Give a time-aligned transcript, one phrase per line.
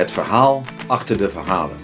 [0.00, 1.76] Het verhaal achter de verhalen.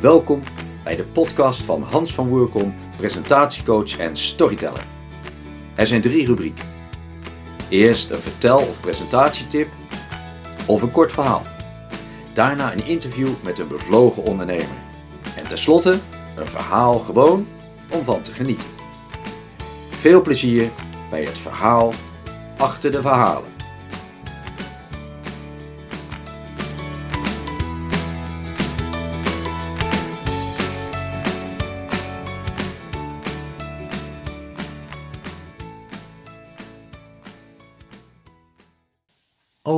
[0.00, 0.42] Welkom
[0.84, 4.84] bij de podcast van Hans van Woerkom, presentatiecoach en storyteller.
[5.74, 6.64] Er zijn drie rubrieken.
[7.68, 9.68] Eerst een vertel- of presentatietip
[10.66, 11.42] of een kort verhaal.
[12.34, 14.78] Daarna een interview met een bevlogen ondernemer.
[15.36, 15.98] En tenslotte
[16.36, 17.46] een verhaal gewoon
[17.90, 18.68] om van te genieten.
[19.90, 20.70] Veel plezier
[21.10, 21.92] bij het verhaal
[22.56, 23.51] achter de verhalen.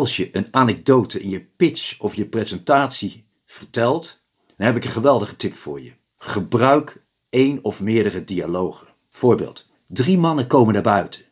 [0.05, 4.21] Als je een anekdote in je pitch of je presentatie vertelt,
[4.57, 5.93] dan heb ik een geweldige tip voor je.
[6.17, 8.87] Gebruik één of meerdere dialogen.
[9.11, 11.23] Voorbeeld: drie mannen komen naar buiten.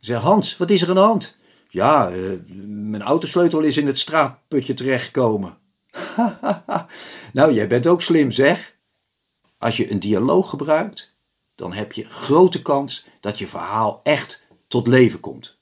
[0.00, 1.36] Zeg Hans, wat is er aan de hand?
[1.68, 2.20] Ja, eh,
[2.66, 5.58] mijn autosleutel is in het straatputje terechtgekomen.
[7.32, 8.74] nou, jij bent ook slim, zeg.
[9.58, 11.14] Als je een dialoog gebruikt,
[11.54, 15.60] dan heb je grote kans dat je verhaal echt tot leven komt.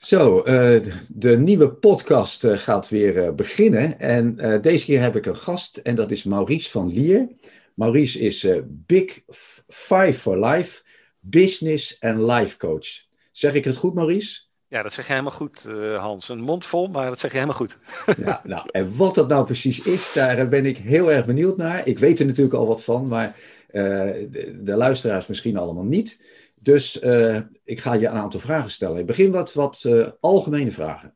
[0.00, 3.98] Zo, uh, de nieuwe podcast uh, gaat weer uh, beginnen.
[3.98, 7.28] En deze keer heb ik een gast en dat is Maurice van Lier.
[7.74, 9.20] Maurice is Big
[9.66, 10.82] Five for Life,
[11.18, 12.86] Business en Life Coach.
[13.32, 14.40] Zeg ik het goed, Maurice?
[14.68, 15.62] Ja, dat zeg je helemaal goed,
[15.96, 16.28] Hans.
[16.28, 17.78] Een mond vol, maar dat zeg je helemaal goed.
[18.24, 21.86] ja, nou, en wat dat nou precies is, daar ben ik heel erg benieuwd naar.
[21.86, 23.36] Ik weet er natuurlijk al wat van, maar
[23.72, 26.20] de, de luisteraars misschien allemaal niet.
[26.62, 28.98] Dus uh, ik ga je een aantal vragen stellen.
[28.98, 31.14] Ik begin met wat uh, algemene vragen.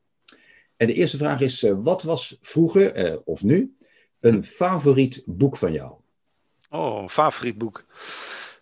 [0.76, 3.74] En de eerste vraag is: uh, wat was vroeger of nu
[4.20, 5.92] een favoriet boek van jou?
[6.70, 7.84] Oh, een favoriet boek.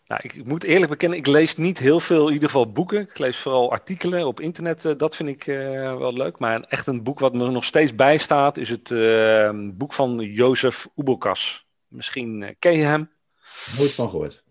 [0.06, 3.00] Nou, ik, ik, moet eerlijk bekennen, ik lees niet heel veel, in ieder geval boeken.
[3.00, 6.38] Ik lees vooral artikelen op internet, dat vind ik wel leuk.
[6.38, 8.88] Maar echt een boek wat me nog steeds bijstaat, is het
[9.78, 11.66] boek van Jozef Oebelkas.
[11.88, 13.10] Misschien ken je hem?
[13.78, 14.44] Nooit van gehoord.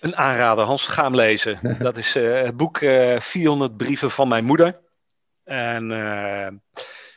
[0.00, 1.58] Een aanrader, Hans, ga hem lezen.
[1.78, 4.80] Dat is uh, het boek uh, eh, 400 brieven van mijn moeder.
[5.44, 6.48] En uh,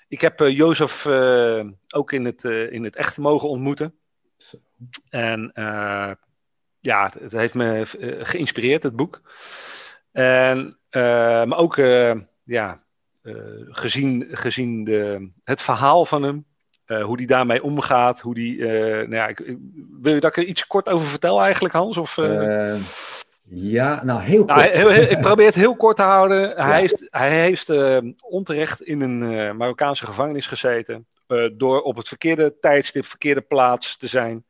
[0.08, 1.06] ik heb Jozef
[1.88, 3.96] ook in het, in het echt mogen ontmoeten.
[5.10, 5.52] En
[6.80, 7.84] ja, het, het, heeft me
[8.22, 9.22] geïnspireerd, het boek.
[10.12, 10.78] En,
[11.48, 11.76] maar ook
[12.44, 12.84] ja,
[13.70, 16.46] gezien, gezien de, het verhaal van hem,
[16.92, 18.58] uh, hoe die daarmee omgaat, hoe die.
[18.58, 19.58] Uh, nou ja, ik,
[20.02, 21.98] wil je dat ik er iets kort over vertel eigenlijk, Hans?
[21.98, 22.76] Of, uh...
[23.44, 24.74] ja, nou heel nou, kort.
[24.74, 26.40] Nou, heel, ik probeer het heel kort te houden.
[26.50, 26.68] Ja.
[26.68, 27.74] Hij heeft, hij heeft
[28.22, 31.08] onterecht in een Marokkaanse gevangenis gezeten.
[31.54, 34.46] door op het verkeerde tijdstip, verkeerde plaats te zijn.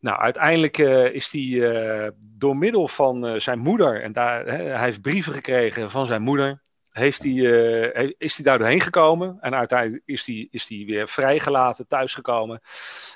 [0.00, 0.78] Nou, uiteindelijk
[1.12, 6.22] is hij door middel van zijn moeder, en daar, hij heeft brieven gekregen van zijn
[6.22, 9.36] moeder, heeft hij, uh, is hij daar doorheen gekomen.
[9.40, 12.60] En uiteindelijk is hij, is hij weer vrijgelaten, thuisgekomen.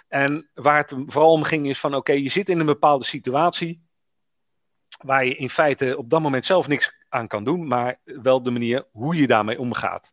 [0.08, 3.82] En waar het vooral om ging is van oké, je zit in een bepaalde situatie.
[4.98, 7.66] Waar je in feite op dat moment zelf niks aan kan doen.
[7.66, 10.12] Maar wel de manier hoe je daarmee omgaat.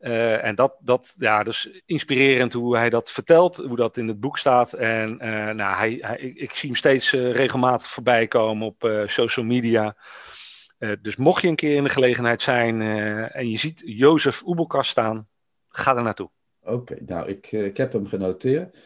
[0.00, 4.20] Uh, en dat, dat, ja, dus inspirerend hoe hij dat vertelt, hoe dat in het
[4.20, 4.72] boek staat.
[4.72, 9.96] En uh, nou, hij, hij, ik, zie hem steeds regelmatig voorbij komen op social media.
[10.78, 14.42] Uh, dus mocht je een keer in de gelegenheid zijn uh, en je ziet Jozef
[14.46, 15.28] Oebelkas staan,
[15.68, 16.30] ga er naartoe.
[16.62, 18.76] Oké, okay, nou, ik, uh, ik heb hem genoteerd.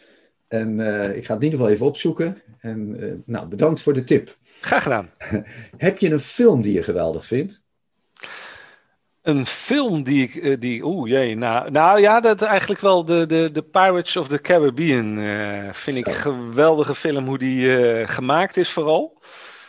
[0.48, 0.80] En
[1.14, 2.42] ik ga het in ieder geval even opzoeken.
[2.58, 4.36] En nou, bedankt voor de tip.
[4.60, 5.10] Graag gedaan.
[5.76, 7.62] heb je een film die je geweldig vindt?
[9.22, 13.50] Een film die ik, die, oeh jee, nou, nou ja, dat eigenlijk wel de, de,
[13.52, 15.14] de Pirates of the Caribbean
[15.74, 16.00] vind Zo.
[16.00, 17.70] ik een geweldige film hoe die
[18.06, 19.22] gemaakt is vooral.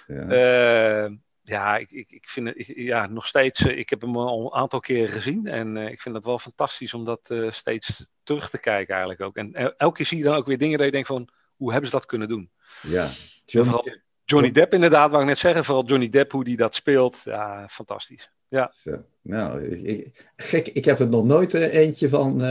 [0.08, 1.10] Ja
[1.50, 3.60] ja, ik, ik, ik vind het ja, nog steeds.
[3.66, 5.48] Eh, ik heb hem al een aantal keren gezien.
[5.48, 9.22] En uh, ik vind het wel fantastisch om dat uh, steeds terug te kijken, eigenlijk
[9.22, 9.36] ook.
[9.36, 11.90] En elke keer zie je dan ook weer dingen dat je denkt van hoe hebben
[11.90, 12.52] ze dat kunnen doen?
[12.82, 13.10] Ja,
[13.46, 13.96] Johnny, vooral
[14.26, 15.66] Johnny Depp, inderdaad, wou ik net zeggen.
[15.66, 17.22] Vooral Johnny Depp, hoe die dat speelt.
[17.24, 18.32] Ja, fantastisch.
[18.48, 18.72] Ja.
[18.76, 19.06] Zo.
[19.30, 22.42] Nou, ik, gek, ik heb er nog nooit eentje van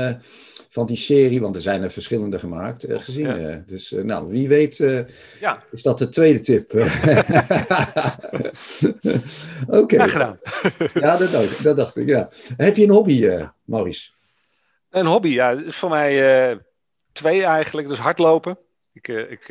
[0.79, 3.41] van die serie, want er zijn er verschillende gemaakt, uh, gezien.
[3.41, 3.63] Ja.
[3.67, 4.77] Dus uh, nou, wie weet
[5.41, 5.63] ja.
[5.71, 6.73] is dat de tweede tip.
[9.67, 9.77] Oké.
[9.77, 10.09] Okay.
[10.09, 10.39] gedaan.
[10.95, 12.29] ja, dat dacht, dat dacht, ik, ja.
[12.57, 14.11] Heb je een hobby, Maurice?
[14.91, 15.51] Een hobby, ja.
[15.51, 16.61] is voor mij
[17.13, 17.89] twee eigenlijk.
[17.89, 18.59] Dus hardlopen.
[18.93, 19.49] Ik, ik,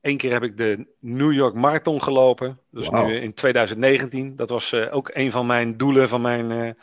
[0.00, 2.60] Eén keer heb ik de New York Marathon gelopen.
[2.70, 3.06] Dus wow.
[3.06, 4.36] nu in 2019.
[4.36, 6.76] Dat was ook een van mijn doelen van mijn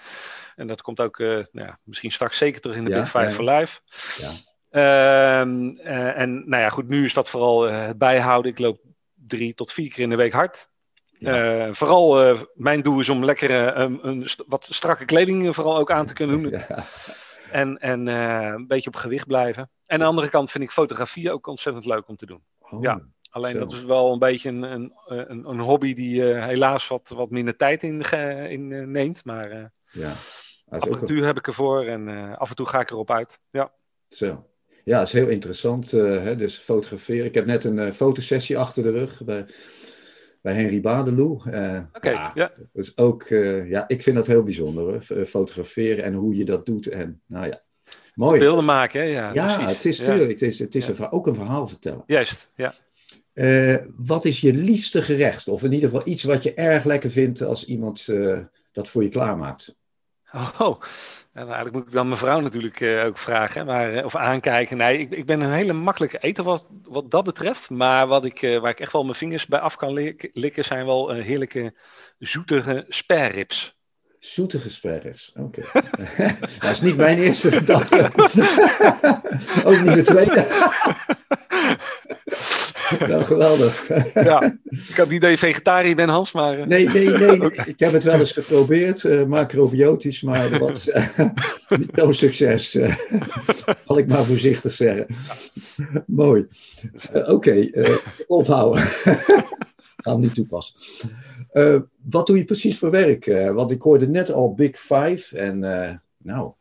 [0.56, 3.24] en dat komt ook nou ja, misschien straks zeker terug in de ja, Big Five
[3.24, 3.80] ja, for Life.
[4.18, 4.32] Ja.
[4.72, 5.40] Uh,
[6.20, 8.52] en nou ja, goed, nu is dat vooral het bijhouden.
[8.52, 8.80] Ik loop
[9.28, 10.70] drie tot vier keer in de week hard.
[11.20, 11.74] Ja.
[11.74, 16.14] vooral mijn doel is om lekker een, een wat strakke kleding vooral ook aan te
[16.14, 16.52] kunnen doen.
[16.52, 16.84] Ja.
[17.52, 19.64] En, en een beetje op gewicht blijven.
[19.64, 22.44] En aan de andere kant vind ik fotografie ook ontzettend leuk om te doen.
[22.76, 26.88] Oh, ja, alleen dat is wel een beetje een, een, een, een hobby die helaas
[26.88, 28.02] wat, wat minder tijd in,
[28.50, 29.26] in neemt.
[29.26, 30.14] Maar ja.
[30.70, 33.40] apparatuur heb ik ervoor en af en toe ga ik erop uit.
[33.52, 33.74] Ja.
[34.10, 34.46] Zo.
[34.84, 35.94] Ja, dat is heel interessant.
[35.94, 36.36] Uh, hè?
[36.36, 37.26] Dus fotograferen.
[37.26, 39.46] Ik heb net een uh, fotosessie achter de rug bij,
[40.42, 41.42] bij Henry Badeloe.
[41.48, 42.52] Uh, Oké, ja, ja.
[42.56, 43.24] Dat is ook,
[43.68, 44.84] ja, ik vind dat heel bijzonder.
[44.84, 45.26] Hoor.
[45.26, 46.88] Fotograferen en hoe je dat doet.
[46.88, 47.62] En, nou ja,
[48.16, 48.40] mooi.
[48.40, 49.06] Beelden maken, hè?
[49.06, 52.04] Ja, ja het is natuurlijk, het is, het is een, ook een verhaal vertellen.
[52.06, 52.74] Juist, ja.
[53.98, 55.48] wat is je liefste gerecht?
[55.48, 58.08] Of in ieder geval iets wat je erg lekker vindt als iemand
[58.72, 59.76] dat voor je klaarmaakt?
[60.58, 60.82] Oh,
[61.34, 64.78] en eigenlijk moet ik dan mijn vrouw natuurlijk uh, ook vragen, maar, of aankijken.
[64.78, 67.70] Nee, ik, ik ben een hele makkelijke eter wat, wat dat betreft.
[67.70, 71.12] Maar wat ik, waar ik echt wel mijn vingers bij af kan likken, zijn wel
[71.12, 71.74] heerlijke
[72.20, 73.75] zoetige sperrips.
[74.26, 75.64] Zoetige sperrips, oké.
[75.70, 76.36] Okay.
[76.60, 78.12] dat is niet mijn eerste gedachte.
[79.70, 80.48] ook niet de tweede.
[83.10, 83.88] nou, geweldig.
[84.14, 86.60] ja, ik had niet dat je vegetariër bent, Hans, maar...
[86.60, 86.66] Uh...
[86.66, 87.52] Nee, nee, nee.
[87.66, 91.08] Ik heb het wel eens geprobeerd, uh, macrobiotisch, maar dat was uh,
[91.68, 92.72] niet zo'n succes.
[93.86, 95.08] zal ik maar voorzichtig zeggen.
[96.06, 96.48] Mooi.
[97.14, 97.74] Oké, okay,
[98.28, 98.88] onthouden.
[100.06, 100.76] Ga hem niet toepassen.
[102.02, 103.26] wat doe je precies voor werk?
[103.54, 105.60] want ik hoorde net al Big Five en
[106.18, 106.52] nou,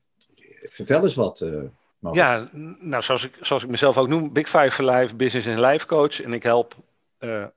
[0.63, 1.45] vertel eens wat...
[2.13, 5.61] Ja, nou zoals ik, zoals ik mezelf ook noem, Big Five for Life Business en
[5.61, 6.23] Life Coach.
[6.23, 6.77] En ik help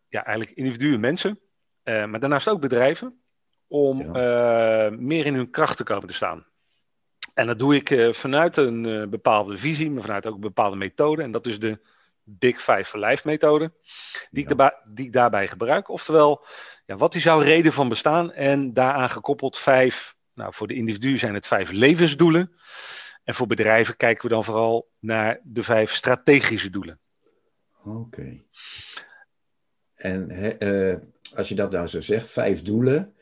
[0.09, 1.39] ja, eigenlijk individuen, mensen,
[1.83, 3.19] maar daarnaast ook bedrijven,
[3.67, 4.11] om
[5.05, 6.45] meer in hun kracht te komen te staan.
[7.33, 11.21] En dat doe ik vanuit een bepaalde visie, maar vanuit ook een bepaalde methode.
[11.23, 11.79] En dat is de
[12.29, 13.73] Big Five for Life methode,
[14.31, 14.49] die, ja.
[14.49, 15.89] ik, daarbij, die ik daarbij gebruik.
[15.89, 16.45] Oftewel,
[16.85, 18.31] ja, wat is jouw reden van bestaan?
[18.31, 22.51] En daaraan gekoppeld vijf, nou voor de individu zijn het vijf levensdoelen.
[23.23, 26.99] En voor bedrijven kijken we dan vooral naar de vijf strategische doelen.
[27.83, 28.41] Oké.
[29.95, 30.31] En
[30.63, 30.95] uh,
[31.35, 33.13] als je dat nou zo zegt, vijf doelen.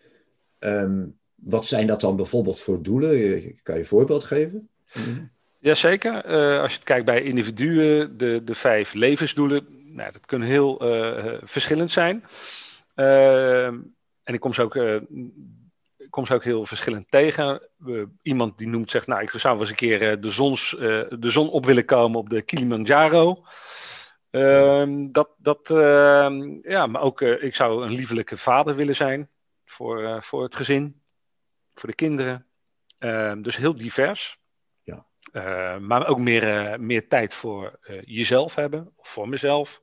[0.59, 3.11] Um, wat zijn dat dan bijvoorbeeld voor doelen?
[3.63, 4.69] Kan je een voorbeeld geven?
[5.65, 6.31] Jazeker.
[6.31, 10.87] Uh, als je het kijkt bij individuen, de, de vijf levensdoelen, nou, dat kunnen heel
[10.87, 12.23] uh, verschillend zijn.
[12.95, 13.79] Ehm,
[14.23, 14.79] en ik kom ze ook
[16.09, 17.69] kom ze ook heel verschillend tegen.
[18.21, 20.75] iemand die noemt, zegt, nou, ik zou wel eens een keer de, zons,
[21.09, 23.43] de zon op willen komen op de Kilimanjaro.
[24.35, 29.29] Uh, dat, dat, ehm, ja, maar ook, eh, ik zou een liefelijke vader willen zijn
[29.65, 31.01] voor, voor het gezin,
[31.73, 32.45] voor de kinderen.
[32.97, 34.39] Ehm, dus heel divers.
[35.35, 35.79] Ja.
[35.79, 39.81] maar ook meer, meer tijd voor jezelf hebben, of voor mezelf.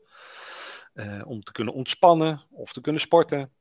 [1.24, 3.52] om te kunnen ontspannen of te kunnen sporten.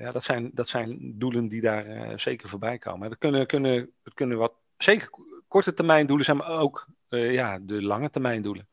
[0.00, 3.08] Ja, dat, zijn, dat zijn doelen die daar zeker voorbij komen.
[3.08, 5.10] Dat kunnen, kunnen, dat kunnen wat, zeker
[5.48, 8.68] korte termijn doelen zijn, maar ook ja, de lange termijn doelen.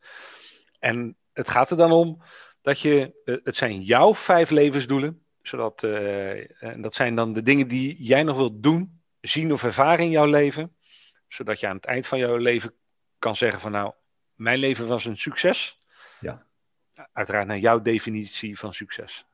[0.78, 2.22] En het gaat er dan om
[2.62, 3.12] dat je,
[3.44, 8.36] het zijn jouw vijf levensdoelen, zodat, en dat zijn dan de dingen die jij nog
[8.36, 10.76] wilt doen, zien of ervaren in jouw leven,
[11.32, 12.72] zodat je aan het eind van jouw leven
[13.18, 13.92] kan zeggen van nou,
[14.34, 15.78] mijn leven was een succes.
[16.20, 16.46] Ja.
[17.12, 19.26] Uiteraard naar jouw definitie van succes.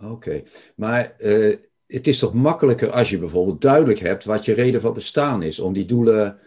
[0.00, 0.42] Oké,
[0.74, 4.94] maar uh, het is toch makkelijker als je bijvoorbeeld duidelijk hebt wat je reden van
[4.94, 6.38] bestaan is, om die doelen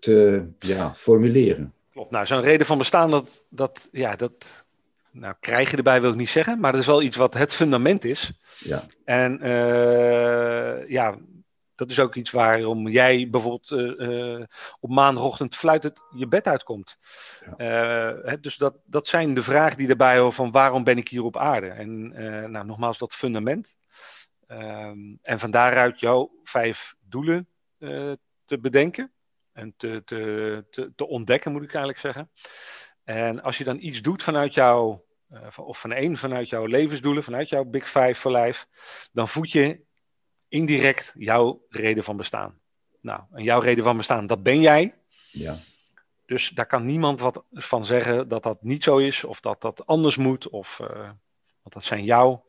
[0.00, 1.74] te ja, formuleren.
[1.90, 4.64] Klopt, nou zo'n reden van bestaan, dat, dat, ja, dat
[5.10, 7.54] nou, krijg je erbij wil ik niet zeggen, maar dat is wel iets wat het
[7.54, 8.32] fundament is.
[8.58, 8.84] Ja.
[9.04, 11.18] En uh, ja,
[11.82, 14.44] dat is ook iets waarom jij bijvoorbeeld uh,
[14.80, 16.96] op maandagochtend fluitend je bed uitkomt.
[17.56, 18.14] Ja.
[18.14, 21.22] Uh, dus dat, dat zijn de vragen die erbij horen van waarom ben ik hier
[21.22, 21.68] op aarde?
[21.68, 22.08] En
[22.50, 23.76] nou, nogmaals, dat fundament.
[24.48, 27.48] Um, en van daaruit jouw vijf doelen
[28.44, 29.12] te bedenken
[29.52, 32.30] en te, te, te, te, ontdekken, moet ik eigenlijk zeggen.
[33.04, 35.04] En als je dan iets doet vanuit jouw,
[35.56, 38.66] of van één vanuit jouw levensdoelen, vanuit jouw Big Five for Life,
[39.12, 39.80] dan voed je
[40.52, 42.58] indirect jouw reden van bestaan.
[43.00, 44.94] Nou, en jouw reden van bestaan, dat ben jij.
[45.30, 45.56] Ja.
[46.26, 49.86] Dus daar kan niemand wat van zeggen dat dat niet zo is, of dat dat
[49.86, 50.88] anders moet, of uh,
[51.62, 52.44] want dat zijn jouw,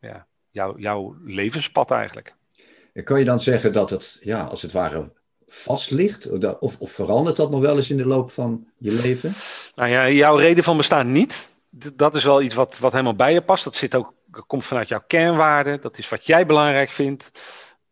[0.00, 2.34] ja, jouw, jouw levenspad eigenlijk.
[2.92, 5.12] En kan je dan zeggen dat het, ja, als het ware
[5.46, 6.58] vast ligt?
[6.58, 9.34] Of, of verandert dat nog wel eens in de loop van je leven?
[9.74, 11.54] Nou ja, jouw reden van bestaan niet.
[11.94, 13.64] Dat is wel iets wat, wat helemaal bij je past.
[13.64, 14.14] Dat zit ook
[14.46, 17.30] komt vanuit jouw kernwaarden, dat is wat jij belangrijk vindt.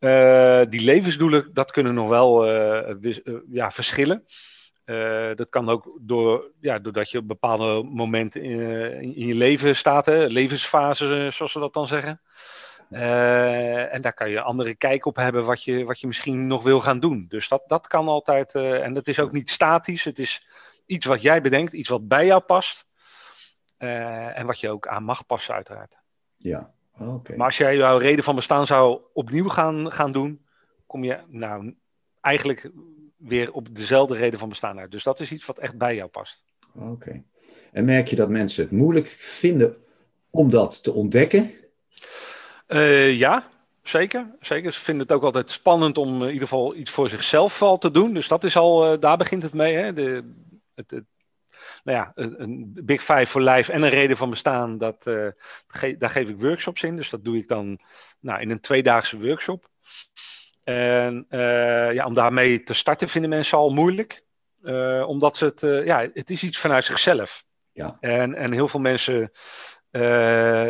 [0.00, 3.16] Uh, die levensdoelen, dat kunnen nog wel uh,
[3.50, 4.24] ja, verschillen.
[5.34, 10.26] dat kan ook door, ja, doordat je op bepaalde momenten in, je leven staat, hè,
[10.26, 12.20] levensfase, zoals we dat dan zeggen.
[13.90, 16.80] en daar kan je andere kijk op hebben wat je, wat je misschien nog wil
[16.80, 17.24] gaan doen.
[17.28, 18.54] Dus dat, dat kan altijd.
[18.54, 20.04] en dat is ook niet statisch.
[20.04, 20.46] Het is
[20.86, 22.86] iets wat jij bedenkt, iets wat bij jou past.
[24.34, 25.98] En wat je ook aan mag passen, uiteraard.
[26.36, 27.36] Ja, oké.
[27.36, 30.46] Maar als jij jouw reden van bestaan zou opnieuw gaan, gaan doen,
[30.86, 31.74] kom je nou
[32.20, 32.70] eigenlijk
[33.16, 34.90] weer op dezelfde reden van bestaan uit.
[34.90, 36.44] Dus dat is iets wat echt bij jou past.
[36.74, 37.22] Oké.
[37.72, 39.76] En merk je dat mensen het moeilijk vinden
[40.30, 41.50] om dat te ontdekken?
[42.68, 43.48] Uh, ja,
[43.82, 44.26] zeker.
[44.40, 44.72] zeker.
[44.72, 47.90] Ze vinden het ook altijd spannend om in ieder geval iets voor zichzelf al te
[47.90, 48.14] doen.
[48.14, 49.74] Dus dat is al, uh, daar begint het mee.
[49.74, 49.92] Hè?
[49.92, 50.32] De,
[50.74, 51.04] het, het,
[51.84, 55.28] nou ja, een Big Five voor lijf en een reden van bestaan, dat, uh,
[55.66, 56.96] ge daar geef ik workshops in.
[56.96, 57.80] Dus dat doe ik dan
[58.20, 59.68] nou, in een tweedaagse workshop.
[60.64, 64.24] En uh, ja, om daarmee te starten vinden mensen al moeilijk.
[64.62, 67.44] Uh, omdat ze het, ja, het is iets vanuit zichzelf.
[67.72, 67.96] Ja.
[68.00, 69.32] En, en heel veel mensen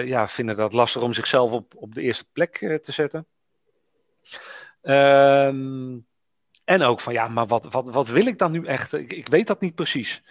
[0.06, 3.26] ja, vinden dat lastig om zichzelf op, op de eerste plek te zetten.
[4.82, 6.06] Um,
[6.64, 8.92] en ook van ja, maar wat, wat, wat wil ik dan nu echt?
[8.92, 10.22] Ik, ik weet dat niet precies.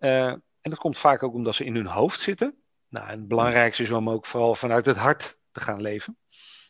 [0.00, 2.54] En dat komt vaak ook omdat ze in hun hoofd zitten.
[2.88, 6.16] Nou, en het belangrijkste is om ook vooral vanuit het hart te gaan leven.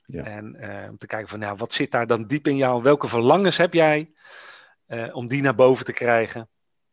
[0.06, 0.24] Ja.
[0.24, 2.82] En uh, om te kijken van, nou, wat zit daar dan diep in jou?
[2.82, 4.08] Welke verlangens heb jij
[4.86, 6.48] uh, om die naar boven te krijgen?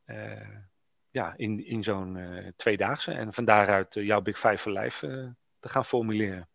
[0.05, 0.31] Uh,
[1.09, 2.17] ja, in, in zo'n
[2.55, 3.11] tweedaagse.
[3.11, 6.49] En van daaruit jouw Big Five for Life te gaan formuleren.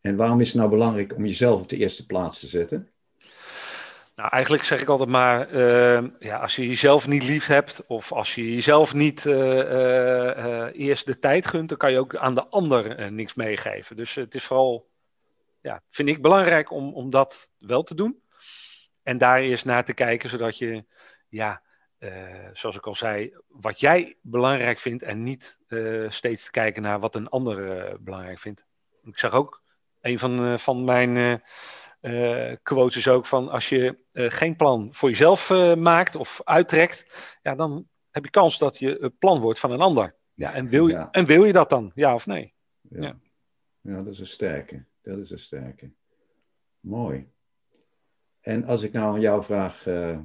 [0.00, 2.93] En waarom is het nou belangrijk om jezelf op de eerste plaats te zetten?
[4.14, 5.58] Nou, eigenlijk zeg ik altijd maar,
[6.18, 9.24] ja, als je jezelf niet lief hebt of als je jezelf niet
[10.74, 13.96] eerst de tijd gunt, dan kan je ook aan de ander niks meegeven.
[13.96, 14.90] Dus het is vooral
[15.60, 18.22] ja, vind ik belangrijk om, om dat wel te doen.
[19.02, 20.84] En daar eerst naar te kijken, zodat je,
[21.28, 21.62] ja,
[22.52, 25.58] zoals ik al zei, wat jij belangrijk vindt en niet
[26.08, 28.64] steeds te kijken naar wat een ander belangrijk vindt.
[29.02, 29.62] Ik zag ook,
[30.00, 31.42] een van, van mijn
[32.62, 37.06] quotes is ook van, als je geen plan voor jezelf maakt of uittrekt,
[37.42, 40.14] ja, dan heb je kans dat je het plan wordt van een ander.
[40.34, 41.08] Ja, en, wil je, ja.
[41.10, 42.54] en wil je dat dan, ja of nee?
[42.80, 43.16] Ja, ja.
[43.80, 44.84] ja dat is een sterke.
[45.02, 45.92] Dat is een sterke.
[46.80, 47.32] Mooi.
[48.40, 50.18] En als ik nou aan jou vraag, uh,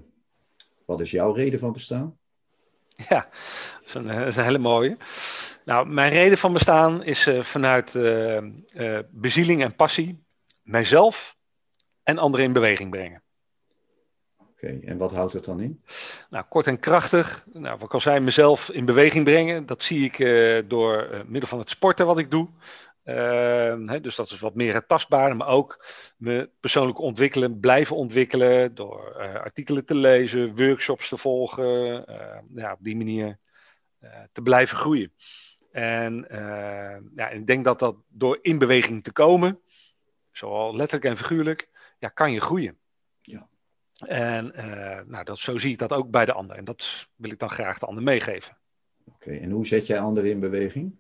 [0.86, 2.17] wat is jouw reden van bestaan?
[3.09, 3.29] Ja,
[3.79, 4.98] dat is een, dat is een hele mooie.
[5.65, 10.24] Nou, mijn reden van bestaan is uh, vanuit uh, bezieling en passie
[10.62, 11.38] mijzelf
[12.09, 13.23] en anderen in beweging brengen.
[14.37, 15.83] Oké, okay, en wat houdt het dan in?
[16.29, 17.45] Nou, kort en krachtig.
[17.51, 19.65] Nou, wat ik al zei, mezelf in beweging brengen.
[19.65, 20.17] Dat zie ik
[20.69, 22.47] door middel van het sporten wat ik doe.
[23.09, 25.85] Uh, dus dat is wat meer het tastbare, maar ook
[26.17, 32.05] me persoonlijk ontwikkelen, blijven ontwikkelen door uh, artikelen te lezen, workshops te volgen,
[32.55, 33.39] ja, op die manier
[33.99, 35.13] eh, te blijven groeien.
[35.71, 36.25] En
[37.15, 39.59] ja, ik denk dat dat door in beweging te komen,
[40.31, 41.69] zowel letterlijk en figuurlijk,
[42.00, 42.77] ja, kan je groeien.
[43.22, 43.48] Ja.
[44.06, 44.53] En
[45.08, 46.56] nou, dat, zo zie ik dat ook bij de ander.
[46.56, 48.58] En dat wil ik dan graag de ander meegeven.
[49.06, 50.96] Oké, en hoe zet jij anderen in beweging?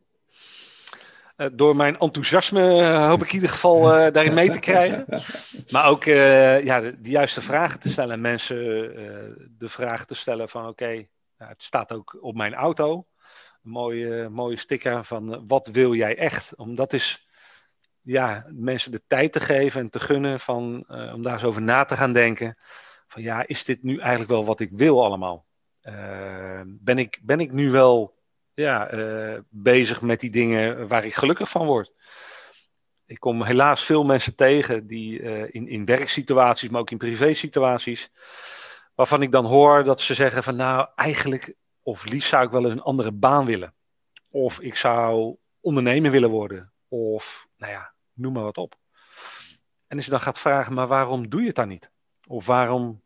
[1.37, 5.05] Uh, door mijn enthousiasme uh, hoop ik in ieder geval daarin mee te krijgen.
[5.69, 8.21] Maar ook ja, de, de, juiste vragen te stellen.
[8.21, 8.57] Mensen
[9.57, 13.05] de vraag te stellen van oké, okay, nou, het staat ook op mijn auto.
[13.63, 16.55] Een mooie, mooie sticker van wat wil jij echt?
[16.55, 17.28] Omdat is
[18.01, 21.85] ja, mensen de tijd te geven en te gunnen van, om daar eens over na
[21.85, 22.57] te gaan denken.
[23.07, 25.47] Van ja, is dit nu eigenlijk wel wat ik wil allemaal?
[26.65, 28.17] ben, ik, ben ik nu wel
[28.53, 31.93] ja, uh, bezig met die dingen waar ik gelukkig van word.
[33.05, 38.11] Ik kom helaas veel mensen tegen die in, in werksituaties, maar ook in privésituaties,
[38.95, 42.63] waarvan ik dan hoor dat ze zeggen van nou eigenlijk, of liefst zou ik wel
[42.63, 43.73] eens een andere baan willen.
[44.29, 46.71] Of ik zou ondernemer willen worden.
[46.87, 48.75] Of nou ja, noem maar wat op.
[49.87, 51.91] En als je dan gaat vragen, maar waarom doe je het dan niet?
[52.27, 53.01] Of waarom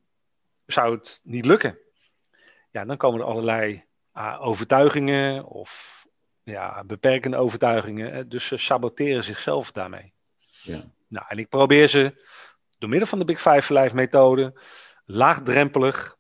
[0.66, 1.78] zou het niet lukken?
[2.72, 3.84] Ja, dan komen er allerlei
[4.14, 6.02] uh, overtuigingen of
[6.44, 8.30] ja, beperkende overtuigingen.
[8.30, 10.14] Dus ze saboteren zichzelf daarmee.
[10.62, 10.84] Ja.
[11.08, 12.26] Nou, en ik probeer ze
[12.78, 14.62] door middel van de Big Five Life methode
[15.06, 16.18] laagdrempelig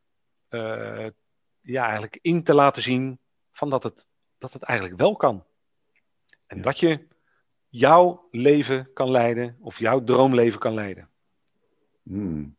[0.49, 1.07] uh,
[1.61, 3.19] ja, eigenlijk in te laten zien
[3.51, 5.45] van dat het, dat het eigenlijk wel kan.
[6.45, 6.63] En ja.
[6.63, 7.07] dat je
[7.73, 11.07] jouw leven kan leiden of jouw droomleven kan leiden.
[12.03, 12.55] Hmm.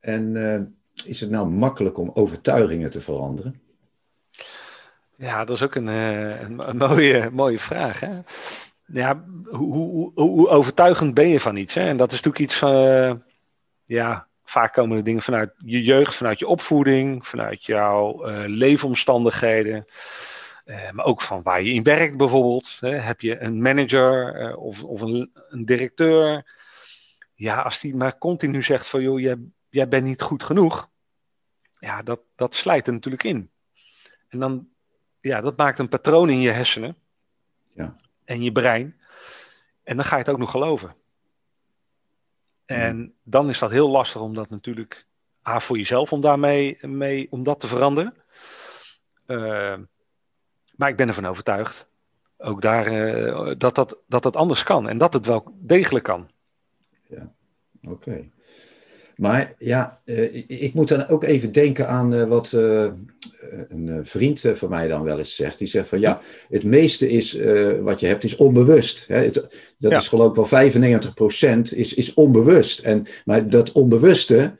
[0.00, 0.60] En uh,
[1.04, 3.60] is het nou makkelijk om overtuigingen te veranderen?
[5.16, 8.00] Ja, dat is ook een, uh, een, mooie, mooie vraag.
[8.00, 8.18] Hè?
[8.86, 11.74] Ja, hoe, hoe, hoe, overtuigend ben je van iets?
[11.74, 11.88] Hè?
[11.88, 13.12] En dat is natuurlijk iets van, uh,
[13.84, 19.86] ja, vaak komen de dingen vanuit je jeugd, vanuit je opvoeding, vanuit jouw uh, leefomstandigheden.
[20.64, 22.76] Maar ook van waar je in werkt bijvoorbeeld.
[22.80, 22.90] Hè.
[22.90, 26.44] Heb je een manager of, of een, een, directeur?
[27.34, 29.36] Ja, als die maar continu zegt van joh, jij,
[29.68, 30.90] jij bent niet goed genoeg.
[31.78, 33.50] Ja, dat, dat slijt er natuurlijk in.
[34.28, 34.68] En dan,
[35.20, 36.96] ja, dat maakt een patroon in je hersenen.
[37.74, 37.94] Ja.
[38.24, 39.00] En je brein.
[39.82, 40.94] En dan ga je het ook nog geloven.
[42.64, 45.06] En dan is dat heel lastig om dat natuurlijk,
[45.48, 48.14] A, voor jezelf om daarmee mee, om dat te veranderen.
[49.26, 49.78] Uh,
[50.82, 51.88] maar ik ben ervan overtuigd,
[52.38, 54.88] ook daar, uh, dat, dat, dat het anders kan.
[54.88, 56.28] En dat het wel degelijk kan.
[57.08, 57.32] Ja,
[57.88, 58.24] oké.
[59.16, 64.70] Maar ja, uh, ik moet dan ook even denken aan uh, wat een vriend van
[64.70, 65.58] mij dan wel eens zegt.
[65.58, 67.32] Die zegt van ja, het meeste is
[67.80, 69.06] wat je hebt is onbewust.
[69.08, 69.24] Hè?
[69.24, 69.34] Het,
[69.78, 69.96] dat ja.
[69.96, 70.70] is geloof ik wel
[71.58, 72.78] 95% is, is onbewust.
[72.78, 74.56] En, maar dat onbewuste,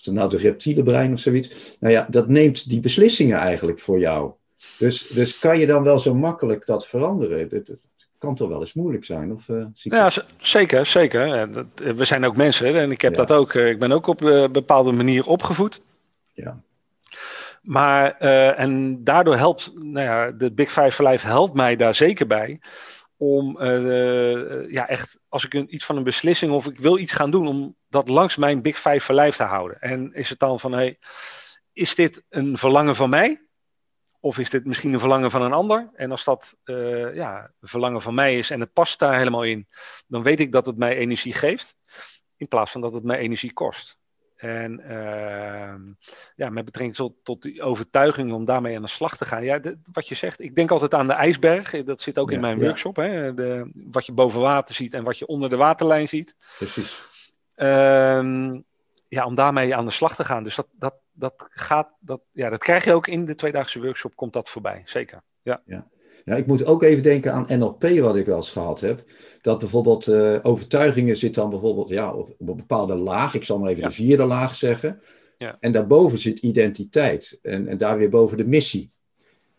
[0.00, 3.98] dat nou de reptiele brein of zoiets, nou ja, dat neemt die beslissingen eigenlijk voor
[3.98, 4.32] jou.
[4.78, 7.48] Dus, dus kan je dan wel zo makkelijk dat veranderen?
[7.48, 7.86] Dat, dat
[8.18, 9.32] kan toch wel eens moeilijk zijn?
[9.32, 11.48] Of, uh, ja, zeker, zeker.
[11.74, 13.54] We zijn ook mensen en ik heb dat ook.
[13.54, 15.80] Ik ben ook op een bepaalde manier opgevoed.
[16.32, 16.62] Ja.
[17.62, 21.94] Maar, uh, en daardoor helpt, nou ja, de Big Five for Life helpt mij daar
[21.94, 22.60] zeker bij.
[23.16, 27.12] Om, uh, ja, echt, als ik een, iets van een beslissing of ik wil iets
[27.12, 29.80] gaan doen, om dat langs mijn Big Five for Life te houden.
[29.80, 30.98] En is het dan van, hey,
[31.72, 33.40] is dit een verlangen van mij?
[34.20, 35.90] Of is dit misschien een verlangen van een ander?
[35.94, 39.44] En als dat uh, ja, een verlangen van mij is en het past daar helemaal
[39.44, 39.68] in,
[40.06, 41.76] dan weet ik dat het mij energie geeft,
[42.36, 43.98] in plaats van dat het mij energie kost.
[44.36, 45.74] En uh,
[46.36, 49.44] ja, met betrekking tot, tot die overtuiging om daarmee aan de slag te gaan.
[49.44, 51.84] Ja, de, wat je zegt, ik denk altijd aan de ijsberg.
[51.84, 52.64] Dat zit ook ja, in mijn ja.
[52.64, 52.96] workshop.
[52.96, 53.34] Hè?
[53.34, 56.34] De, wat je boven water ziet en wat je onder de waterlijn ziet.
[56.56, 57.02] Precies.
[57.56, 58.54] Uh,
[59.08, 60.44] ja, om daarmee aan de slag te gaan.
[60.44, 64.16] Dus dat, dat, dat gaat, dat, ja, dat krijg je ook in de tweedaagse workshop,
[64.16, 64.82] komt dat voorbij.
[64.84, 65.22] Zeker.
[65.42, 65.62] Ja.
[65.66, 65.88] ja.
[66.24, 69.04] Ja, ik moet ook even denken aan NLP, wat ik wel eens gehad heb.
[69.40, 73.34] Dat bijvoorbeeld uh, overtuigingen zit dan bijvoorbeeld ja, op, op, een bepaalde laag.
[73.34, 73.88] Ik zal maar even ja.
[73.88, 75.02] de vierde laag zeggen.
[75.38, 75.56] Ja.
[75.60, 77.38] En daarboven zit identiteit.
[77.42, 78.92] En, en daar weer boven de missie.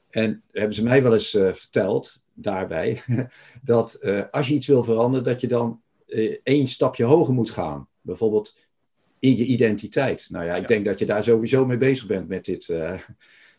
[0.10, 3.04] En hebben ze mij wel eens uh, verteld, daarbij,
[3.64, 5.82] dat uh, als je iets wil veranderen, dat je dan
[6.44, 7.88] één stapje hoger moet gaan.
[8.02, 8.58] Bijvoorbeeld
[9.22, 10.28] in je identiteit.
[10.30, 10.68] Nou ja, ik ja.
[10.68, 12.68] denk dat je daar sowieso mee bezig bent met dit.
[12.68, 12.94] Uh,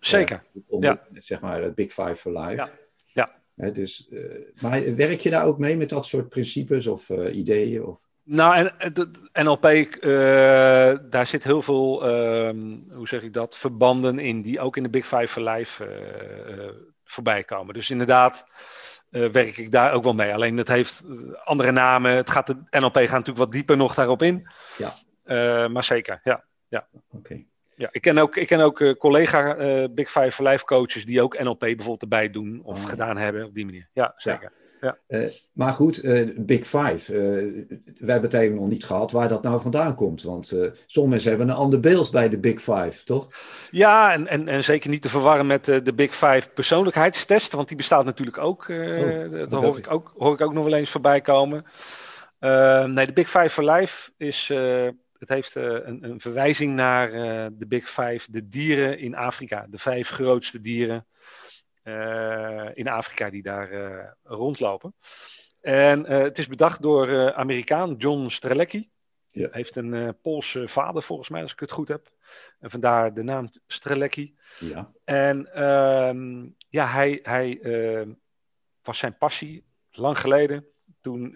[0.01, 0.43] Zeker.
[0.55, 1.21] Uh, onder, ja.
[1.21, 2.71] Zeg maar het Big Five for Life.
[3.07, 3.71] Ja.
[3.73, 7.85] dus, uh, maar werk je daar ook mee met dat soort principes of ideeën?
[7.85, 8.01] Of?
[8.23, 9.63] Nou, en, de, NLP,
[11.11, 14.91] daar zit heel veel, ehm, hoe zeg ik dat, verbanden in die ook in de
[14.91, 15.89] Big Five for Life
[17.05, 17.75] voorbij komen.
[17.75, 18.47] Dus inderdaad.
[19.11, 20.35] werk ik daar ook wel mee.
[20.35, 21.05] Alleen het heeft
[21.43, 22.13] andere namen.
[22.13, 24.47] Het gaat de NLP gaat natuurlijk wat dieper nog daarop in.
[24.79, 24.95] Ja.
[25.25, 26.45] Uh, maar zeker, ja.
[26.69, 26.87] ja.
[26.93, 27.17] Oké.
[27.17, 27.47] Okay.
[27.77, 31.05] Ja, ik ken ook, ik ken ook uh, collega uh, Big Five for Life coaches
[31.05, 33.89] die ook NLP bijvoorbeeld erbij doen of oh, gedaan hebben op die manier.
[33.93, 34.53] Ja, zeker.
[34.81, 34.99] Ja.
[35.09, 35.29] Ja.
[35.53, 36.01] maar goed,
[36.37, 37.13] Big Five.
[37.99, 40.23] wij hebben het even nog niet gehad waar dat nou vandaan komt.
[40.23, 40.47] Want
[40.87, 43.29] sommige mensen hebben een ander beeld bij de Big Five, toch?
[43.71, 47.53] Ja, en, en, en zeker niet te verwarren met de Big Five persoonlijkheidstest.
[47.53, 48.69] Want die bestaat natuurlijk ook.
[48.69, 51.65] Oh, dat hoor ik ook, hoor ik ook nog wel eens voorbij komen.
[52.87, 54.51] nee, de Big Five for Life is
[55.23, 59.67] het heeft uh, een, een, verwijzing naar uh, de Big Five, de dieren in Afrika.
[59.71, 61.07] De vijf grootste dieren
[61.85, 64.95] uh, in Afrika die daar rondlopen.
[65.61, 68.91] En het is bedacht door Amerikaan John Strelecki.
[69.31, 69.49] Ja.
[69.51, 72.11] Heeft een Poolse vader volgens mij, als ik het goed heb.
[72.61, 74.35] En vandaar de naam Strelecki.
[74.59, 74.93] Ja.
[75.05, 77.61] En ehm, ja, hij, hij
[78.83, 80.67] was zijn passie, lang geleden.
[81.01, 81.35] Toen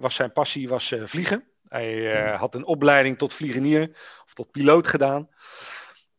[0.00, 1.51] was zijn passie was, vliegen.
[1.72, 3.90] Hij uh, had een opleiding tot vliegenier
[4.24, 5.28] of tot piloot gedaan.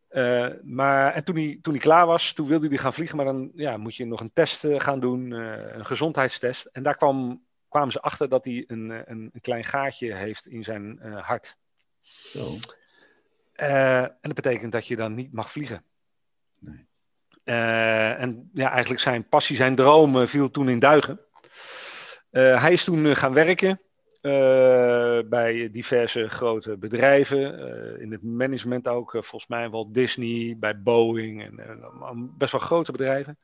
[0.10, 3.26] Uh, maar, en toen hij, toen hij klaar was, toen wilde hij gaan vliegen, maar
[3.26, 6.66] dan ja, moet je nog een test uh, gaan doen, een gezondheidstest.
[6.66, 10.64] En daar kwam, kwamen ze achter dat hij een, een, een klein gaatje heeft in
[10.64, 11.58] zijn hart.
[12.02, 12.58] Zo.
[13.54, 15.84] en dat betekent dat je dan niet mag vliegen.
[16.60, 16.88] Nee.
[17.44, 21.20] en ja, eigenlijk zijn passie, zijn droom viel toen in duigen.
[22.32, 23.83] hij is toen gaan werken.
[24.26, 30.56] Uh, bij diverse grote bedrijven, uh, in het management ook, uh, volgens mij wel Disney,
[30.60, 33.38] bij Boeing en best wel grote bedrijven.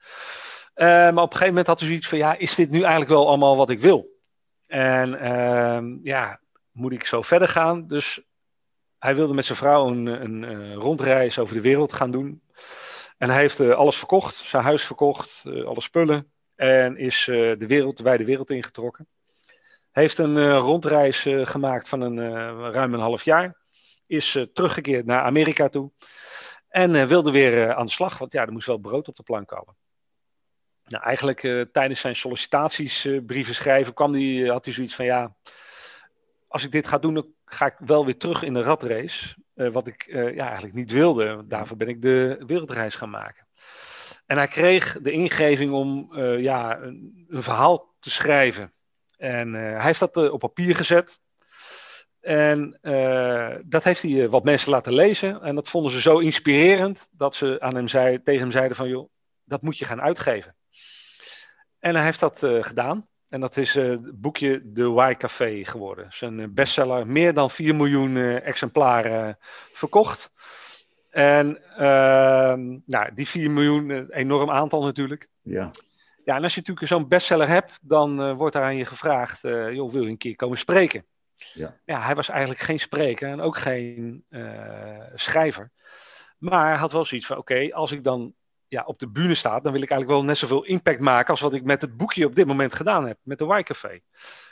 [0.76, 3.28] maar op een gegeven moment had hij zoiets van, ja, is dit nu eigenlijk wel
[3.28, 4.08] allemaal wat ik wil?
[4.68, 6.39] En ehm, ja,
[6.72, 7.88] moet ik zo verder gaan?
[7.88, 8.22] Dus
[9.00, 12.42] hij wilde met zijn vrouw een, een rondreis over de wereld gaan doen.
[13.18, 16.32] En hij heeft alles verkocht, zijn huis verkocht, alle spullen.
[16.56, 19.08] En is de wereld, de wijde wereld ingetrokken.
[19.91, 23.58] Heeft een uh, rondreis uh, gemaakt van een, uh, ruim een half jaar.
[24.08, 25.91] Is teruggekeerd naar Amerika toe.
[26.67, 29.47] En wilde weer aan de slag, want ja, er moest wel brood op de plank
[29.47, 29.75] komen.
[30.89, 34.13] Nou, eigenlijk uh, tijdens zijn sollicitatiesbrieven schrijven kwam
[34.47, 35.36] had hij zoiets van ja,
[36.47, 39.36] als ik dit ga doen, dan ga ik wel weer terug in de ratrace.
[39.56, 41.43] Uh, wat ik uh, ja, eigenlijk niet wilde.
[41.47, 43.47] Daarvoor ben ik de wereldreis gaan maken.
[44.25, 48.73] En hij kreeg de ingeving om ja, een, verhaal te schrijven.
[49.19, 51.19] En hij heeft dat op papier gezet.
[52.21, 52.79] En
[53.65, 55.41] dat heeft hij wat mensen laten lezen.
[55.41, 58.89] En dat vonden ze zo inspirerend dat ze aan hem zei, tegen hem zeiden van
[58.89, 59.10] joh,
[59.43, 60.55] dat moet je gaan uitgeven.
[61.79, 63.08] En hij heeft dat gedaan.
[63.29, 66.08] En dat is het boekje The Y Café geworden.
[66.10, 69.38] Zijn eh, bestseller, meer dan 4 miljoen exemplaren
[69.71, 70.32] verkocht.
[71.10, 75.27] En ehm, nou, die 4 miljoen, enorm aantal natuurlijk.
[75.41, 75.71] Ja.
[76.30, 79.92] Ja, en als je natuurlijk zo'n bestseller hebt, dan wordt daar aan je gevraagd, joh,
[79.92, 81.06] wil je een keer komen spreken?
[81.54, 81.80] Ja.
[81.86, 84.26] ja, hij was eigenlijk geen spreker en ook geen
[85.15, 85.72] schrijver.
[86.38, 88.34] Maar hij had wel zoiets van, oké, als ik dan
[88.68, 91.42] ja, op de bühne staat, dan wil ik eigenlijk wel net zoveel impact maken als
[91.42, 94.00] wat ik met het boekje op dit moment gedaan heb, met de Y-café.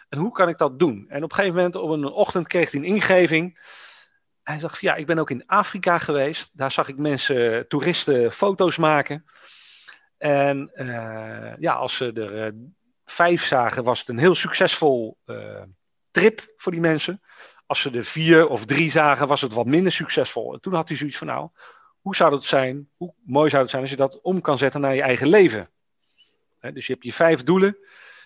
[0.09, 1.05] En hoe kan ik dat doen?
[1.09, 3.59] En op een gegeven moment, op een ochtend, kreeg hij een ingeving.
[4.43, 6.49] Hij zag, ja, ik ben ook in Afrika geweest.
[6.53, 9.25] Daar zag ik mensen, toeristen, foto's maken.
[10.17, 12.59] En uh, ja, als ze er uh,
[13.05, 15.61] vijf zagen, was het een heel succesvol uh,
[16.11, 17.21] trip voor die mensen.
[17.65, 20.53] Als ze er vier of drie zagen, was het wat minder succesvol.
[20.53, 21.49] En toen had hij zoiets van, nou,
[22.01, 24.81] hoe zou het zijn, hoe mooi zou het zijn als je dat om kan zetten
[24.81, 25.69] naar je eigen leven?
[26.73, 27.77] dus je hebt je vijf doelen.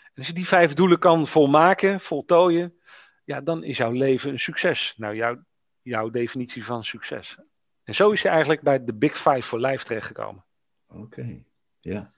[0.03, 2.79] En als je die vijf doelen kan volmaken, voltooien,
[3.23, 4.93] ja, dan is jouw leven een succes.
[4.97, 5.43] Nou, jouw,
[5.81, 7.37] jouw definitie van succes.
[7.83, 10.45] En zo is hij eigenlijk bij de Big Five for Life terechtgekomen.
[10.87, 11.43] Oké,
[11.81, 12.13] ja.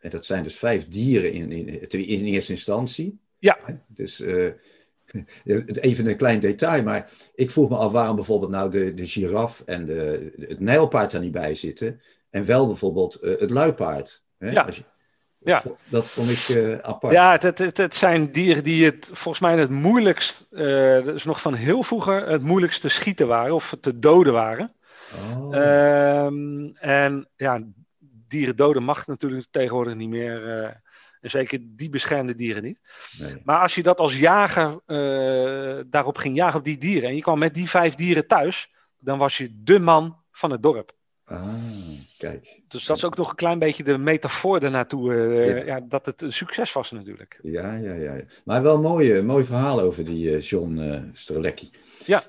[0.00, 3.20] En dat zijn dus vijf dieren in, in, in eerste instantie.
[3.38, 3.58] Ja.
[3.86, 4.50] Dus uh,
[5.74, 9.60] Even een klein detail, maar ik vroeg me af waarom bijvoorbeeld nou de, de giraf
[9.60, 12.00] en de, het nijlpaard er niet bij zitten.
[12.30, 14.24] En wel bijvoorbeeld uh, het luipaard.
[14.38, 14.50] Hè?
[14.50, 14.66] Ja.
[14.70, 14.82] Je,
[15.38, 15.62] ja.
[15.88, 17.12] Dat vond ik uh, apart.
[17.12, 20.60] Ja, het, het, het, zijn dieren die het volgens mij het moeilijkst, uh,
[21.02, 24.72] dus nog van heel vroeger, het moeilijkste schieten waren of te doden waren.
[25.36, 25.56] Oh.
[26.26, 27.60] Um, en ja,
[28.28, 30.82] dieren doden mag natuurlijk tegenwoordig niet meer.
[31.24, 32.78] En zeker die beschermde dieren niet.
[33.18, 33.40] Nee.
[33.44, 37.08] Maar als je dat als jager uh, daarop ging jagen op die dieren.
[37.08, 38.72] En je kwam met die vijf dieren thuis.
[38.98, 40.92] Dan was je de man van het dorp.
[41.24, 41.48] Ah,
[42.18, 42.60] kijk.
[42.68, 45.12] Dus dat is ook nog een klein beetje de metafoor daarnaartoe.
[45.12, 45.64] Uh, ja.
[45.64, 45.80] ja.
[45.80, 47.38] dat het een succes was natuurlijk.
[47.42, 48.16] Ja, ja, ja.
[48.44, 51.70] Maar wel een mooi, mooi verhaal over die uh, John uh, Strelecki.
[52.06, 52.24] Ja.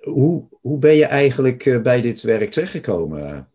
[0.00, 3.48] hoe, hoe ben je eigenlijk bij dit werk terechtgekomen?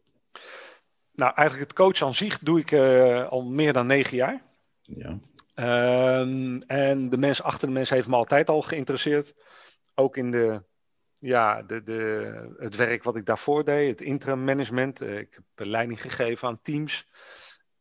[1.21, 4.41] Nou, eigenlijk het coach aan zich doe ik uh, al meer dan negen jaar.
[4.81, 5.19] Ja.
[6.19, 9.33] Um, en de mens achter de mens heeft me altijd al geïnteresseerd.
[9.95, 10.63] Ook in de,
[11.13, 15.01] ja, de, de, het werk wat ik daarvoor deed, het interim management.
[15.01, 17.07] Uh, ik heb leiding gegeven aan teams.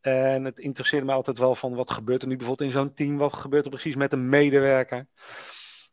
[0.00, 3.16] En het interesseerde me altijd wel van wat gebeurt er nu bijvoorbeeld in zo'n team?
[3.16, 5.06] Wat gebeurt er precies met een medewerker?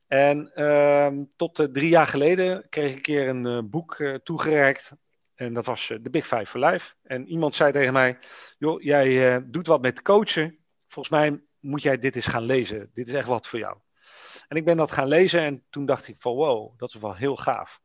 [0.07, 4.91] En uh, tot uh, drie jaar geleden kreeg ik een keer een boek toegereikt
[5.38, 6.93] en dat was de Big Five for Life.
[7.04, 8.17] En iemand zei tegen mij:
[8.58, 10.58] Joh, jij uh, doet wat met coachen.
[10.88, 12.89] Volgens mij moet jij dit eens gaan lezen.
[12.93, 13.78] Dit is echt wat voor jou.
[14.47, 17.15] En ik ben dat gaan lezen en toen dacht ik: van wow, dat is wel
[17.15, 17.80] heel gaaf.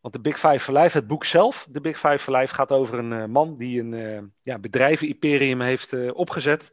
[0.00, 2.72] Want de Big Five for Life, het boek zelf, de Big Five for Life, gaat
[2.72, 6.72] over een uh, man die een ja, bedrijven-imperium heeft opgezet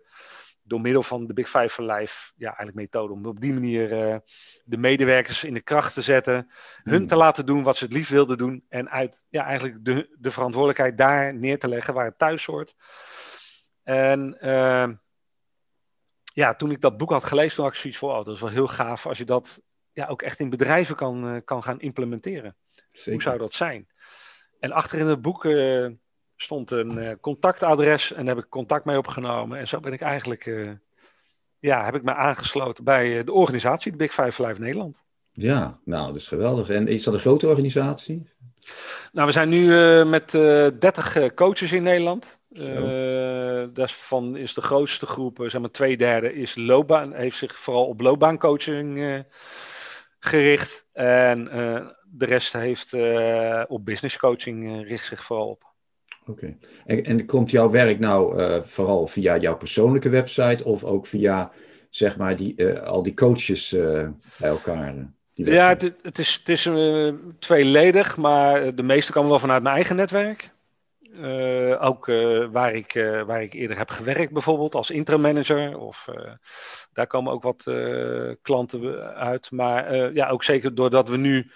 [0.64, 3.92] door middel van de Big Five for Life, ja, eigenlijk methode om op die manier
[3.92, 4.18] uh,
[4.64, 6.52] de medewerkers in de kracht te zetten,
[6.84, 7.08] hun Hmm.
[7.08, 10.32] te laten doen wat ze het liefst wilden doen en uit, ja, eigenlijk de, de
[10.32, 12.76] verantwoordelijkheid daar neer te leggen waar het thuis hoort.
[13.84, 14.90] En uh,
[16.24, 18.42] ja, toen ik dat boek had gelezen, toen had ik zoiets van, oh, dat is
[18.42, 21.80] wel heel gaaf als je dat ja, ook echt in bedrijven kan, uh, kan gaan
[21.80, 22.56] implementeren.
[22.92, 23.12] Zeker.
[23.12, 23.88] Hoe zou dat zijn?
[24.60, 25.46] En achter in het boek
[26.44, 29.60] stond een uh, contactadres en daar heb ik contact mee opgenomen.
[29.60, 30.72] En zo ben ik eigenlijk, uh,
[31.60, 35.04] ja, heb ik me aangesloten bij uh, de organisatie, de Big Five Life Nederland.
[35.32, 36.70] Ja, nou, dat is geweldig.
[36.70, 38.32] En is dat een grote organisatie?
[39.12, 39.66] Nou, we zijn nu
[40.06, 42.40] met 30 coaches in Nederland.
[43.74, 48.02] daarvan is de grootste groep, zeg maar twee derde, is loopbaan, heeft zich vooral op
[48.02, 49.24] loopbaancoaching
[50.20, 50.86] gericht.
[50.94, 51.46] En
[52.12, 52.94] de rest heeft
[53.68, 55.73] op business coaching richt zich vooral op.
[56.26, 56.32] Oké.
[56.32, 56.58] Okay.
[56.86, 61.52] En, en, komt jouw werk nou uh, vooral via jouw persoonlijke website of ook via,
[61.90, 64.08] zeg maar, die, uh, al die coaches uh,
[64.40, 65.12] bij elkaar?
[65.34, 66.70] ja, het, het, is, het is
[67.40, 70.52] tweeledig, maar de meeste komen wel vanuit mijn eigen netwerk.
[71.80, 72.06] ook
[72.52, 75.78] waar, ik, waar ik eerder heb gewerkt, bijvoorbeeld als interim manager.
[75.78, 76.08] Of
[76.94, 77.64] daar komen ook wat
[78.42, 79.52] klanten uit.
[79.52, 81.52] Maar ja, ook zeker doordat we nu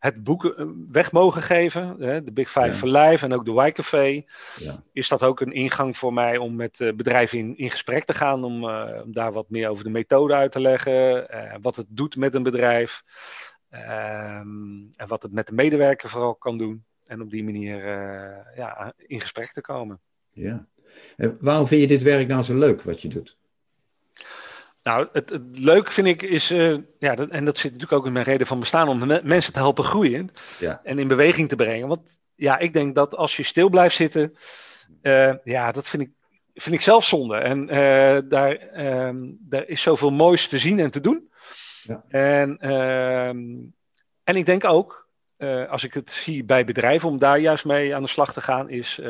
[0.00, 4.22] het boeken weg mogen geven, de Big Five for Life en ook de Y Café,
[4.58, 4.82] ja.
[4.92, 8.44] is dat ook een ingang voor mij om met bedrijven in, in gesprek te gaan,
[8.44, 8.64] om,
[9.04, 11.26] om daar wat meer over de methode uit te leggen,
[11.60, 13.02] wat het doet met een bedrijf
[13.70, 16.84] ehm, en wat het met de medewerker vooral kan doen.
[17.06, 17.86] En op die manier
[18.56, 20.00] ja, in gesprek te komen.
[20.32, 20.66] Ja.
[21.16, 23.38] En waarom vind je dit werk nou zo leuk wat je doet?
[24.90, 28.06] Nou, het, het leuk vind ik is, uh, ja, dat, en dat zit natuurlijk ook
[28.06, 30.80] in mijn reden van bestaan, om mensen te helpen groeien ja.
[30.84, 31.88] en in beweging te brengen.
[31.88, 34.34] Want ja, ik denk dat als je stil blijft zitten,
[35.02, 36.10] uh, ja, dat vind ik,
[36.54, 37.36] vind ik zelf zonde.
[37.36, 41.30] En uh, daar, um, daar is zoveel moois te zien en te doen.
[41.82, 42.04] Ja.
[42.08, 43.38] En, ehm,
[44.24, 45.08] en ik denk ook,
[45.68, 48.68] als ik het zie bij bedrijven, om daar juist mee aan de slag te gaan,
[48.68, 49.00] is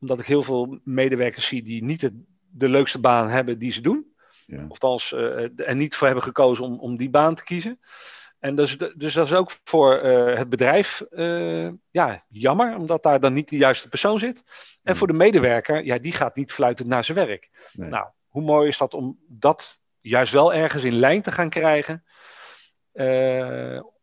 [0.00, 2.10] omdat ik heel veel medewerkers zie die niet
[2.50, 4.16] de leukste baan hebben die ze doen.
[4.48, 4.66] Ja.
[4.68, 7.80] Althans, uh, er niet voor hebben gekozen om, om die baan te kiezen.
[8.38, 13.20] En dus, dus dat is ook voor uh, het bedrijf uh, ja, jammer, omdat daar
[13.20, 14.42] dan niet de juiste persoon zit.
[14.82, 17.70] En voor de medewerker, ja, die gaat niet fluitend naar zijn werk.
[17.72, 17.88] Nee.
[17.88, 22.04] Nou, hoe mooi is dat om dat juist wel ergens in lijn te gaan krijgen.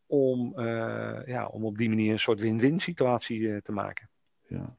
[0.06, 0.60] om,
[1.26, 4.10] ja, om op die manier een soort win-win situatie te maken.
[4.46, 4.76] Ja.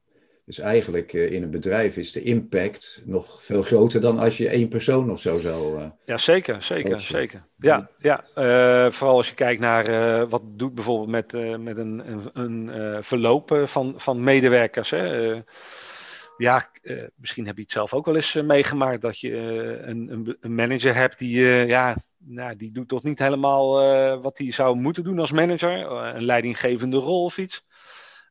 [0.47, 4.49] Dus eigenlijk uh, in een bedrijf is de impact nog veel groter dan als je
[4.49, 5.79] één persoon of zo zou.
[5.79, 7.45] Uh, ja, zeker, zeker, zeker.
[7.57, 8.23] Ja, ja.
[8.35, 13.61] Uh, vooral als je kijkt naar wat doet bijvoorbeeld met, met een, een, een verloop
[13.63, 14.89] van, van medewerkers.
[14.89, 15.33] Hè.
[16.37, 16.71] ja,
[17.15, 19.35] misschien heb je het zelf ook wel eens meegemaakt dat je
[19.81, 23.71] een, een, een, manager hebt die, ja, nou, die doet toch niet helemaal
[24.21, 27.65] wat hij zou moeten doen als manager, een leidinggevende rol of iets.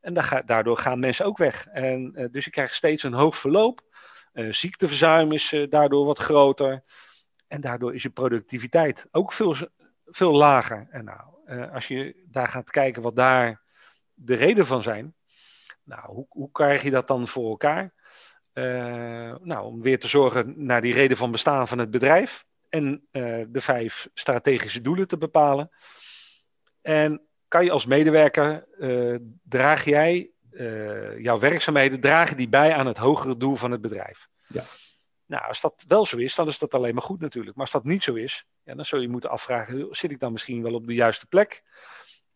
[0.07, 1.67] En daardoor gaan mensen ook weg.
[1.67, 3.81] En, uh, dus je krijgt steeds een hoog verloop.
[4.33, 6.85] Uh, ziekteverzuim is uh, daardoor wat groter.
[7.49, 9.57] En daardoor is je productiviteit ook veel,
[10.07, 10.87] veel lager.
[10.91, 11.21] En nou,
[11.73, 13.63] als je daar gaat kijken wat daar
[14.15, 15.15] de reden van zijn.
[15.83, 17.95] Nou, hoe, hoe krijg je dat dan voor elkaar?
[19.43, 22.45] nou, om weer te zorgen naar die reden van bestaan van het bedrijf.
[22.69, 23.07] En
[23.49, 25.71] de vijf strategische doelen te bepalen.
[26.83, 32.87] En kan je als medewerker, uh, draag jij uh, jouw werkzaamheden, dragen die bij aan
[32.87, 34.29] het hogere doel van het bedrijf?
[34.47, 34.63] Ja.
[35.27, 37.57] Nou, als dat wel zo is, dan is dat alleen maar goed natuurlijk.
[37.57, 40.33] Maar als dat niet zo is, ja, dan zul je moeten afvragen, zit ik dan
[40.33, 41.63] misschien wel op de juiste plek?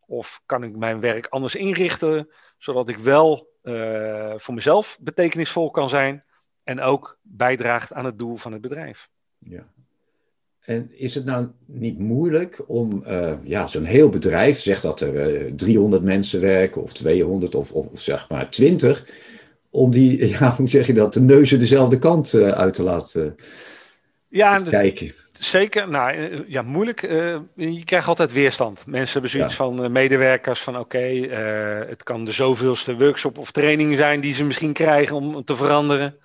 [0.06, 5.88] Of kan ik mijn werk anders inrichten, zodat ik wel uh, voor mezelf betekenisvol kan
[5.88, 6.24] zijn
[6.62, 9.08] en ook bijdraagt aan het doel van het bedrijf?
[9.38, 9.72] Ja,
[10.70, 15.14] en is het nou niet moeilijk om uh, ja, zo'n heel bedrijf, zeg dat er
[15.14, 19.06] uh, eh, 300 mensen werken of 200 of, of, zeg maar 20,
[19.70, 23.37] om die, ja, hoe zeg je dat, de neuzen dezelfde kant uh, uit te laten
[24.28, 25.12] ja, kijken?
[25.33, 27.00] Zeker, nou ja, moeilijk.
[27.54, 28.87] je krijgt altijd weerstand.
[28.87, 29.64] Mensen hebben zoiets ja.
[29.64, 30.98] van medewerkers van oké,
[31.88, 36.16] het kan de zoveelste workshop of training zijn die ze misschien krijgen om te veranderen.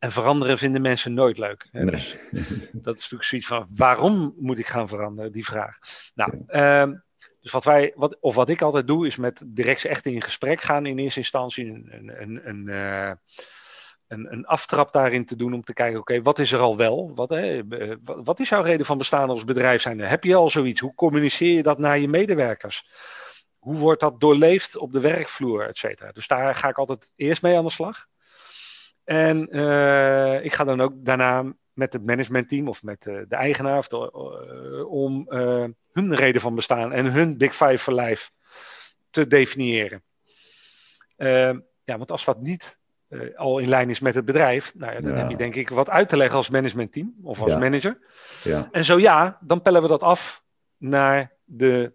[0.00, 1.68] En veranderen vinden mensen nooit leuk.
[1.72, 1.84] Nee.
[1.84, 2.16] Dus
[2.72, 5.32] dat is natuurlijk zoiets van: waarom moet ik gaan veranderen?
[5.32, 5.78] Die vraag.
[6.14, 6.94] Nou, ehm,
[7.40, 10.60] dus wat wij, wat, of wat ik altijd doe, is met direct echt in gesprek
[10.60, 11.66] gaan in eerste instantie.
[11.66, 13.12] Een, een, een, uh,
[14.08, 17.12] een, een aftrap daarin te doen om te kijken: oké, wat is er al wel?
[17.14, 17.60] Wat, hè,
[18.02, 20.00] wat is jouw reden van bestaan als bedrijf zijn?
[20.00, 20.80] Heb je al zoiets?
[20.80, 22.88] Hoe communiceer je dat naar je medewerkers?
[23.58, 26.12] Hoe wordt dat doorleefd op de werkvloer, et cetera?
[26.12, 28.08] Dus daar ga ik altijd eerst mee aan de slag.
[29.04, 33.88] En uh, ik ga dan ook daarna met het managementteam of met de eigenaar of
[33.88, 35.26] de, uh, om
[35.92, 38.30] hun reden van bestaan en hun Big Five for Life
[39.10, 40.02] te definiëren.
[41.84, 42.78] ja, want als dat niet
[43.36, 45.16] al in lijn is met het bedrijf, nou ja, dan ja.
[45.16, 47.58] heb je denk ik wat uit te leggen als managementteam of als ja.
[47.58, 47.98] manager.
[48.42, 48.68] Ja.
[48.72, 50.42] En zo ja, dan pellen we dat af
[50.76, 51.92] naar de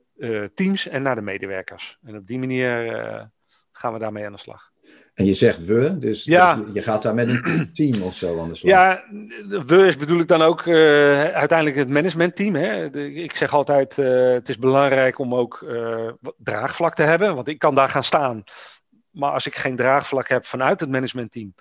[0.54, 1.98] teams en naar de medewerkers.
[2.04, 3.30] En op die manier
[3.72, 4.74] gaan we daarmee aan de slag.
[5.16, 6.56] En je zegt we, dus, ja.
[6.56, 8.72] dus je gaat daar met een team of zo aan de slag.
[8.72, 9.04] Ja,
[9.66, 10.76] we is bedoel ik dan ook uh,
[11.24, 12.56] uiteindelijk het managementteam.
[12.56, 12.90] Hè?
[12.90, 17.48] De, ik zeg altijd, uh, het is belangrijk om ook uh, draagvlak te hebben, want
[17.48, 18.44] ik kan daar gaan staan.
[19.10, 21.56] Maar als ik geen draagvlak heb vanuit het managementteam,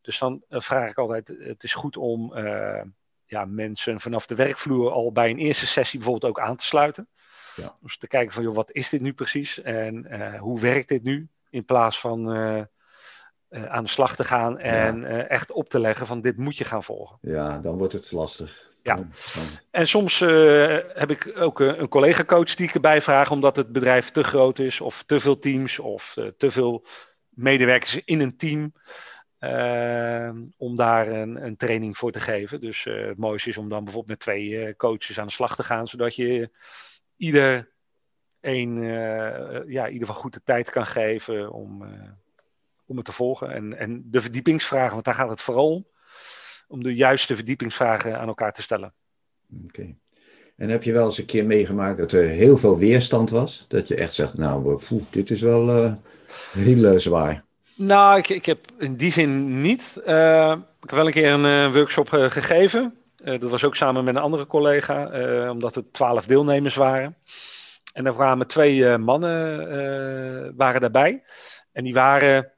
[0.00, 2.34] dus dan vraag ik altijd, het is goed om
[3.24, 7.08] ja, mensen vanaf de werkvloer al bij een eerste sessie bijvoorbeeld ook aan te sluiten.
[7.56, 7.74] Ja.
[7.82, 11.28] Dus te kijken van, joh, wat is dit nu precies en hoe werkt dit nu?
[11.50, 12.28] In plaats van
[13.54, 15.08] uh, aan de slag te gaan en ja.
[15.08, 17.18] uh, echt op te leggen van dit moet je gaan volgen.
[17.20, 18.72] Ja, dan wordt het lastig.
[18.82, 19.10] Ja, dan,
[19.70, 24.10] en soms uh, heb ik ook een collega-coach die ik erbij vraag, omdat het bedrijf
[24.10, 26.86] te groot is, of te veel teams, of te veel
[27.28, 28.72] medewerkers in een team,
[30.56, 32.60] om daar een, een, training voor te geven.
[32.60, 35.86] Dus het mooiste is om dan bijvoorbeeld met twee coaches aan de slag te gaan,
[35.86, 36.50] zodat je
[37.16, 37.72] ieder
[38.40, 38.82] één
[39.66, 41.84] ja, in ieder geval goed de tijd kan geven om,
[42.86, 43.50] om het te volgen.
[43.52, 45.86] En, en de verdiepingsvragen, want daar gaat het vooral om.
[46.68, 48.92] Om de juiste verdiepingsvragen aan elkaar te stellen.
[49.64, 49.94] Oké.
[50.56, 53.64] En heb je wel eens een keer meegemaakt dat er heel veel weerstand was?
[53.68, 55.92] Dat je echt zegt, nou, poeh, dit is wel uh,
[56.52, 57.44] heel zwaar.
[57.74, 60.02] Nou, ik, ik heb in die zin niet.
[60.06, 62.94] Uh, ik heb wel een keer een workshop gegeven.
[63.16, 67.16] dat was ook samen met een andere collega, omdat er twaalf deelnemers waren.
[67.92, 71.22] En er kwamen twee mannen waren daarbij.
[71.72, 72.53] En die waren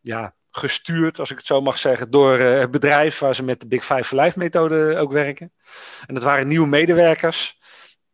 [0.00, 3.66] ja, gestuurd, als ik het zo mag zeggen, door het bedrijf waar ze met de
[3.66, 5.52] Big Five for Life methode ook werken.
[6.06, 7.58] En dat waren nieuwe medewerkers.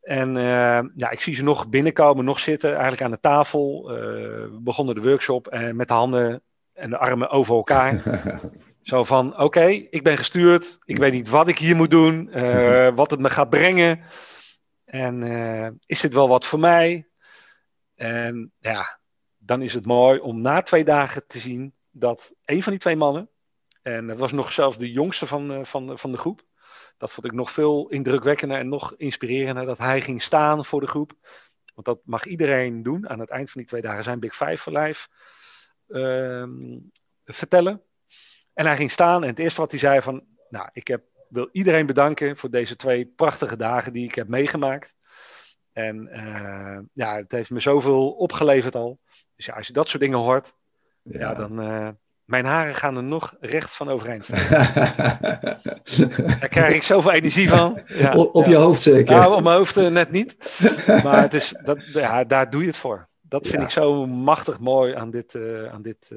[0.05, 3.90] En uh, ja, ik zie ze nog binnenkomen, nog zitten, eigenlijk aan de tafel.
[3.90, 6.42] Uh, we begonnen de workshop en met de handen
[6.73, 8.03] en de armen over elkaar.
[8.83, 10.79] Zo van, oké, ik ben gestuurd.
[10.85, 14.01] Ik weet niet wat ik hier moet doen, uh, wat het me gaat brengen.
[14.85, 15.23] En
[15.87, 17.09] is dit wel wat voor mij?
[17.94, 18.99] En ja,
[19.44, 22.96] dan is het mooi om na twee dagen te zien dat een van die twee
[22.96, 23.28] mannen,
[23.83, 26.44] en dat was nog zelfs de jongste van, van, van de groep,
[26.96, 29.66] dat vond ik nog veel indrukwekkender en nog inspirerender.
[29.66, 31.12] Dat hij ging staan voor de groep.
[31.74, 34.59] Want dat mag iedereen doen aan het eind van die twee dagen zijn Big Five
[34.59, 35.09] for Life
[35.88, 36.46] uh,
[37.24, 37.83] vertellen.
[38.52, 41.48] En hij ging staan en het eerste wat hij zei van, nou, ik heb, wil
[41.52, 44.94] iedereen bedanken voor deze twee prachtige dagen die ik heb meegemaakt.
[45.72, 49.00] En uh, ja, het heeft me zoveel opgeleverd al.
[49.37, 50.55] Dus ja, als je dat soort dingen hoort,
[51.03, 51.88] ja, ja dan, uh,
[52.25, 54.49] mijn haren gaan er nog recht van overeind staan.
[56.40, 57.81] Daar krijg ik zoveel energie van.
[57.87, 59.16] Ja, op, je hoofd zeker?
[59.16, 60.37] Nou, op mijn hoofd uh, net niet.
[61.05, 63.09] Maar het is, dat, ja, daar doe je het voor.
[63.20, 66.12] Dat vind ik zo machtig mooi aan dit, uh, aan dit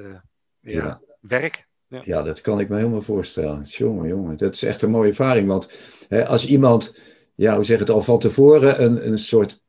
[0.60, 1.02] ja.
[1.20, 1.68] werk.
[1.88, 2.22] Ja.
[2.22, 3.64] dat kan ik me helemaal voorstellen.
[3.64, 5.48] Jongen, jongen, dat is echt een mooie ervaring.
[5.48, 5.72] Want
[6.08, 7.00] hè, als iemand,
[7.36, 9.62] ja, hoe zeg het al van tevoren, een, een soort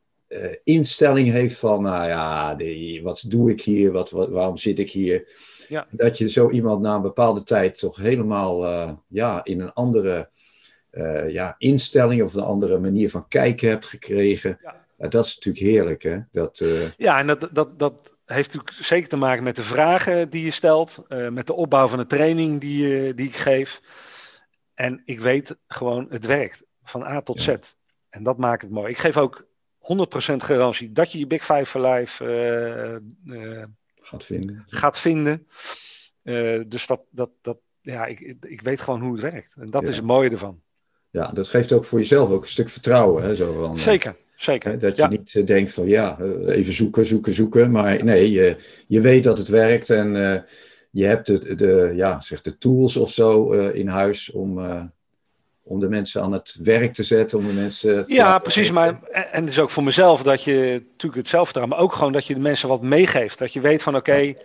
[0.63, 4.91] instelling heeft van, nou ja, die, wat doe ik hier, wat, wat, waarom zit ik
[4.91, 5.27] hier?
[5.67, 5.87] Ja.
[5.91, 10.29] Dat je zo iemand na een bepaalde tijd toch helemaal uh, ja, in een andere
[10.91, 14.57] uh, ja, instelling of een andere manier van kijken hebt gekregen.
[14.61, 15.09] Ja.
[15.09, 16.19] Dat is natuurlijk heerlijk, hè?
[16.31, 16.63] Dat,
[16.97, 20.51] Ja, en dat, dat, dat heeft natuurlijk zeker te maken met de vragen die je
[20.51, 23.81] stelt, met de opbouw van de training die, die ik geef.
[24.73, 27.55] En ik weet gewoon, het werkt van A tot Z.
[28.09, 28.89] En dat maakt het mooi.
[28.89, 29.47] Ik geef ook
[29.93, 32.23] 100% garantie dat je je Big Five for Life
[34.09, 34.63] gaat vinden.
[34.67, 35.47] Gaat vinden.
[36.23, 39.55] Uh, dus dat, dat, dat, ja, ik, ik weet gewoon hoe het werkt.
[39.59, 40.61] En dat is het mooie ervan.
[41.09, 43.23] Ja, dat geeft ook voor jezelf ook een stuk vertrouwen.
[43.23, 44.79] Hè, zo van, eh, zeker, zeker.
[44.79, 47.71] Dat je niet denkt van ja, even zoeken, zoeken, zoeken.
[47.71, 48.55] Maar nee, je,
[48.87, 50.13] je weet dat het werkt en
[50.91, 54.59] je hebt de, de, ja, zeg de tools of zo in huis om
[55.69, 58.03] om de mensen aan het werk te zetten, om de mensen.
[58.07, 58.71] ja, precies.
[58.71, 62.27] Maar, en dus ook voor mezelf dat je natuurlijk het zelfvertrouwen, maar ook gewoon dat
[62.27, 63.37] je de mensen wat meegeeft.
[63.37, 64.35] Dat je weet van oké,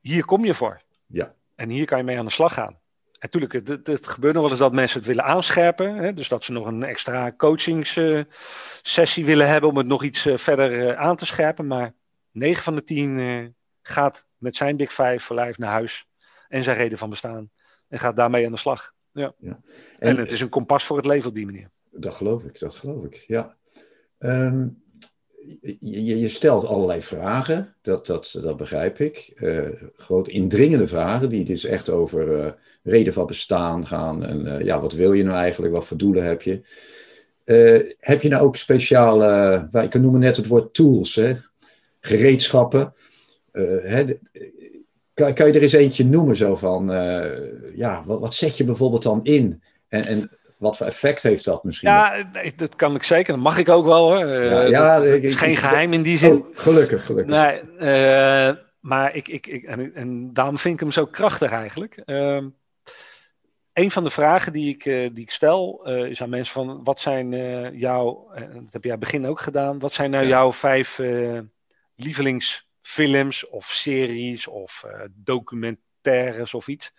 [0.00, 0.80] hier kom je voor.
[1.06, 1.34] Ja.
[1.54, 2.78] En hier kan je mee aan de slag gaan.
[3.12, 5.94] En natuurlijk, het, het, gebeurt nog wel eens dat mensen het willen aanscherpen.
[5.94, 6.14] Hè?
[6.14, 10.88] Dus dat ze nog een extra coachingssessie willen hebben om het nog iets eh, verder
[10.88, 11.66] eh, aan te scherpen.
[11.66, 11.94] Maar
[12.30, 13.46] 9 van de 10 uh,
[13.82, 16.06] gaat met zijn Big Five voor lijf naar huis
[16.48, 17.50] en zijn reden van bestaan.
[17.88, 18.96] En gaat daarmee aan de slag.
[19.18, 19.34] Ja.
[19.38, 19.60] ja.
[19.98, 21.70] En, het is een kompas voor het leven op die manier.
[21.90, 23.56] Dat geloof ik, dat geloof ik, ja.
[24.18, 24.82] Um,
[25.80, 29.32] je, je, stelt allerlei vragen, dat, dat, dat begrijp ik.
[29.36, 32.50] Uh, groot indringende vragen, die dus echt over uh,
[32.82, 34.24] reden van bestaan gaan.
[34.24, 36.60] En uh, ja, wat wil je nou eigenlijk, wat voor doelen heb je?
[37.98, 41.34] heb je nou ook speciale, ik noem net het woord tools, hè?
[42.00, 42.94] gereedschappen.
[43.52, 44.04] Hè?
[45.18, 48.64] Kan, kan je er eens eentje noemen zo van, uh, ja, wat, wat, zet je
[48.64, 49.62] bijvoorbeeld dan in?
[49.88, 51.88] En, en wat voor effect heeft dat misschien?
[51.88, 53.32] Ja, dat kan ik zeker.
[53.32, 54.26] Dat mag ik ook wel hoor.
[54.26, 56.36] Uh, ja dat, ik, geen geheim in die zin.
[56.36, 57.34] Oh, gelukkig, gelukkig.
[57.34, 62.02] Nee, uh, maar ik, ik, ik en, en, daarom vind ik hem zo krachtig eigenlijk.
[62.04, 62.48] Ehm,
[63.72, 67.30] een van de vragen die ik, die ik stel is aan mensen van, wat zijn
[67.78, 70.28] jouw, dat heb jij begin ook gedaan, wat zijn nou ja.
[70.28, 71.00] jouw vijf
[71.96, 76.92] lievelings films of series of uh, documentaires of iets.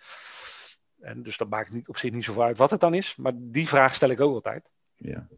[1.00, 3.16] En dus dat maakt niet, op zich niet zoveel uit wat het dan is.
[3.16, 4.70] Maar die vraag stel ik ook altijd.
[4.96, 5.28] Ja.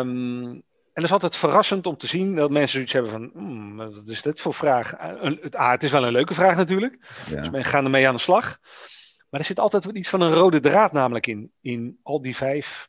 [0.00, 3.76] Um, en het is altijd verrassend om te zien dat mensen zoiets hebben van, hmm,
[3.76, 4.94] wat is dit voor vraag?
[5.40, 6.98] Het, ah, het is wel een leuke vraag natuurlijk.
[7.28, 7.40] Ja.
[7.40, 8.58] Dus mensen gaan ermee aan de slag.
[9.30, 11.52] Maar er zit altijd iets van een rode draad namelijk in.
[11.60, 12.88] In al die vijf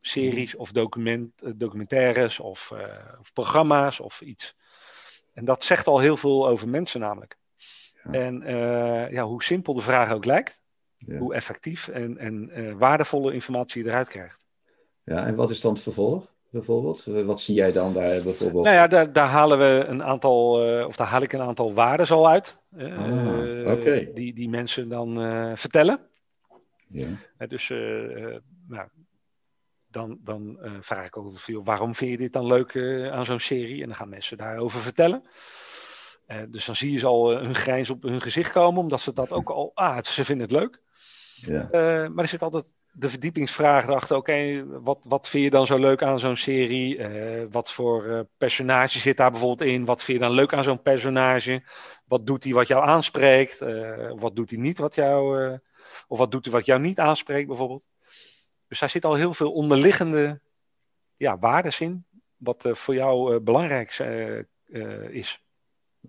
[0.00, 2.80] series of document, eh, documentaires of, uh,
[3.20, 4.54] of programma's of iets.
[5.40, 7.36] En dat zegt al heel veel over mensen namelijk.
[8.04, 8.10] Ja.
[8.10, 10.62] En uh, ja, hoe simpel de vraag ook lijkt,
[10.96, 11.18] ja.
[11.18, 14.46] hoe effectief en, en uh, waardevolle informatie je eruit krijgt.
[15.04, 16.38] Ja, en wat is dan het vervolg?
[16.50, 17.04] bijvoorbeeld?
[17.04, 18.64] Wat zie jij dan daar bijvoorbeeld?
[18.64, 20.52] Nou ja, daar, daar halen we een aantal,
[20.86, 22.60] of daar haal ik een aantal waarden al uit.
[22.78, 23.84] Ah,
[24.14, 25.14] die, die mensen dan
[25.56, 26.00] vertellen.
[26.88, 27.06] Ja.
[27.46, 27.68] dus
[28.68, 28.88] nou,
[29.90, 32.76] dan, dan vraag ik ook veel, waarom vind je dit dan leuk
[33.10, 33.82] aan zo'n serie?
[33.82, 35.22] En dan gaan mensen daarover vertellen.
[36.48, 39.32] dus dan zie je ze al hun grijns op hun gezicht komen, omdat ze dat
[39.32, 40.80] ook al, ah, ze vinden het leuk.
[41.34, 41.68] Ja.
[42.08, 44.16] maar er zit altijd de verdiepingsvraag erachter.
[44.16, 47.00] Oké, wat, wat vind je dan zo leuk aan zo'n serie?
[47.50, 49.84] Wat voor personage zit daar bijvoorbeeld in?
[49.84, 51.62] Wat vind je dan leuk aan zo'n personage?
[52.04, 53.58] Wat doet hij wat jou aanspreekt?
[54.16, 55.52] Wat doet hij niet wat jou.
[56.08, 57.86] of wat doet hij wat jou niet aanspreekt, bijvoorbeeld?
[58.70, 60.40] Dus daar zit al heel veel onderliggende
[61.16, 62.04] ja, waarden in.
[62.36, 63.98] Wat voor jou belangrijk
[65.10, 65.42] is.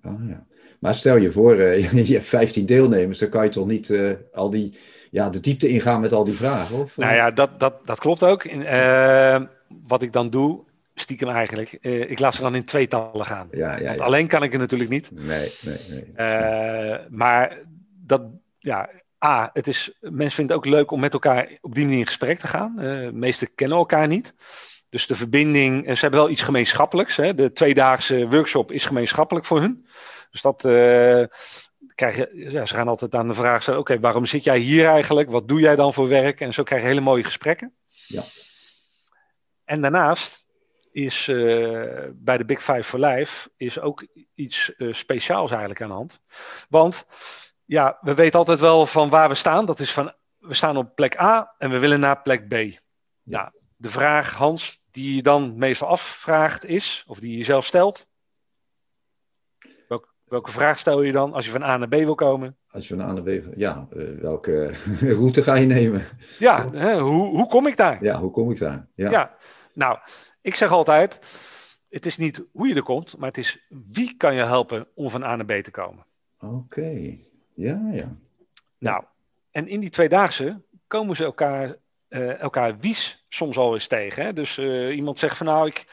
[0.04, 0.46] Oh, ja.
[0.80, 1.56] Maar stel je voor,
[2.10, 3.94] je hebt 15 deelnemers, dan kan je toch niet
[4.32, 4.78] al die
[5.12, 6.80] ja, de diepte ingaan met al die vragen?
[6.80, 8.44] Of, nou ja, dat, dat, dat klopt ook.
[8.44, 9.42] Uh,
[9.84, 10.64] wat ik dan doe,
[10.96, 13.48] stiekem eigenlijk, ik laat ze dan in tweetallen gaan.
[13.52, 15.12] Ja, ja, Want alleen kan ik het natuurlijk niet.
[15.12, 17.00] Nee, nee, nee.
[17.10, 17.58] Maar
[18.06, 18.22] dat,
[18.60, 18.90] ja,
[19.26, 22.06] A, het is, mensen vinden het ook leuk om met elkaar op die manier in
[22.06, 22.76] gesprek te gaan.
[22.76, 24.34] de meesten kennen elkaar niet.
[24.90, 27.16] Dus de verbinding, ze hebben wel iets gemeenschappelijks.
[27.16, 27.34] Hè.
[27.34, 29.86] De tweedaagse workshop is gemeenschappelijk voor hun.
[30.32, 30.62] Dus dat,
[31.96, 34.86] krijg je, ja, ze gaan altijd aan de vraag stellen: oké, waarom zit jij hier
[34.86, 35.30] eigenlijk?
[35.30, 36.42] Wat doe jij dan voor werk?
[36.42, 37.74] En zo krijg je hele mooie gesprekken.
[38.08, 38.24] Ja.
[39.66, 40.46] En daarnaast
[40.92, 45.88] is uh, bij de Big Five for Life is ook iets uh, speciaals eigenlijk aan
[45.88, 46.22] de hand.
[46.70, 47.06] Want
[47.72, 49.66] ja, we weten altijd wel van waar we staan.
[49.66, 52.54] Dat is van we staan op plek A en we willen naar plek B.
[52.54, 52.72] Ja.
[53.24, 58.10] Nou, de vraag, Hans, die je dan meestal afvraagt is, of die je zelf stelt,
[60.32, 62.58] Welke vraag stel je dan als je van A naar B wil komen?
[62.70, 64.74] Als je van A naar B, ja, uh, welke
[65.20, 66.06] route ga je nemen?
[66.40, 68.04] Ja, hè, hoe, hoe kom ik daar?
[68.04, 68.88] Ja, hoe kom ik daar?
[68.96, 69.10] Ja.
[69.10, 69.36] ja,
[69.74, 69.98] nou,
[70.42, 71.20] ik zeg altijd,
[71.90, 75.10] het is niet hoe je er komt, maar het is wie kan je helpen om
[75.10, 76.06] van A naar B te komen.
[76.40, 77.18] Oké,
[77.62, 78.16] ja, ja.
[78.78, 79.04] Nou,
[79.52, 81.76] en in die tweedaagse komen ze elkaar,
[82.10, 84.24] uh, elkaar wies soms al eens tegen.
[84.24, 84.34] Hè?
[84.34, 85.86] Dus uh, iemand zegt van nou, ik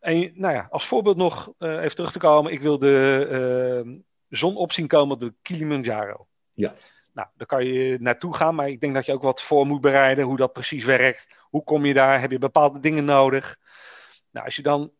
[0.00, 2.52] en nou ja, als voorbeeld nog uh, even terug te komen.
[2.52, 6.26] Ik wil de zon op zien komen op de Kilimanjaro.
[6.52, 6.72] Ja.
[7.12, 9.80] Nou, daar kan je naartoe gaan, maar ik denk dat je ook wat voor moet
[9.80, 11.36] bereiden, hoe dat precies werkt.
[11.40, 12.20] Hoe kom je daar?
[12.20, 13.58] Heb je bepaalde dingen nodig?
[14.30, 14.92] Nou, als je dan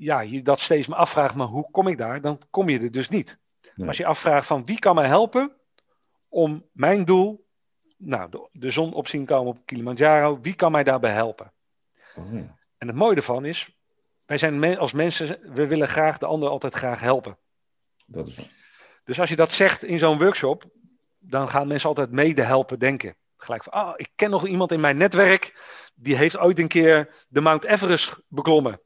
[0.00, 2.20] ja, je dat steeds maar afvraagt, maar hoe kom ik daar?
[2.20, 3.38] Dan kom je er dus niet.
[3.86, 5.52] Als je afvraagt van wie kan mij helpen
[6.28, 7.46] om mijn doel,
[7.96, 11.52] nou, de, de zon op zien komen op Kilimanjaro, wie kan mij daarbij helpen?
[12.14, 12.58] Oh, ja.
[12.78, 13.78] En het mooie ervan is,
[14.26, 17.38] wij zijn als mensen, we willen graag de ander altijd graag helpen.
[18.06, 18.58] Dat is waar.
[19.04, 20.64] Dus als je dat zegt in zo'n workshop,
[21.18, 23.16] dan gaan mensen altijd mede helpen denken.
[23.36, 25.54] Gelijk van, ah, ik ken nog iemand in mijn netwerk,
[25.94, 28.80] die heeft ooit een keer de Mount Everest beklommen.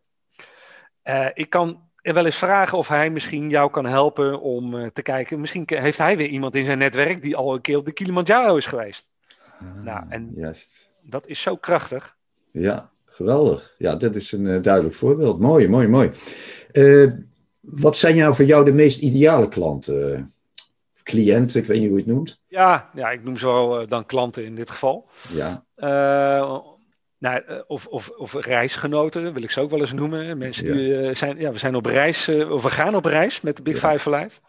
[1.04, 5.02] Uh, ik kan wel eens vragen of hij misschien jou kan helpen om uh, te
[5.02, 5.40] kijken.
[5.40, 8.56] Misschien heeft hij weer iemand in zijn netwerk die al een keer op de Kilimanjaro
[8.56, 9.10] is geweest.
[9.60, 10.88] Ah, nou, en juist.
[11.02, 12.16] dat is zo krachtig.
[12.50, 13.74] Ja, Geweldig.
[13.78, 15.40] Ja, dat is een uh, duidelijk voorbeeld.
[15.40, 16.10] Mooi, mooi, mooi.
[16.72, 17.12] Uh,
[17.60, 20.12] wat zijn nou voor jou de meest ideale klanten?
[20.12, 20.20] Uh,
[21.02, 22.40] cliënten, ik weet niet hoe je het noemt.
[22.48, 25.08] Ja, ja ik noem ze wel dan klanten in dit geval.
[25.32, 25.64] Ja.
[27.24, 30.38] Nou, of, of, of reisgenoten, wil ik ze ook wel eens noemen.
[30.38, 33.62] Mensen die zijn, ja, we zijn op reis, of we gaan op reis met de
[33.62, 33.90] Big ja.
[33.90, 34.40] Five for Life.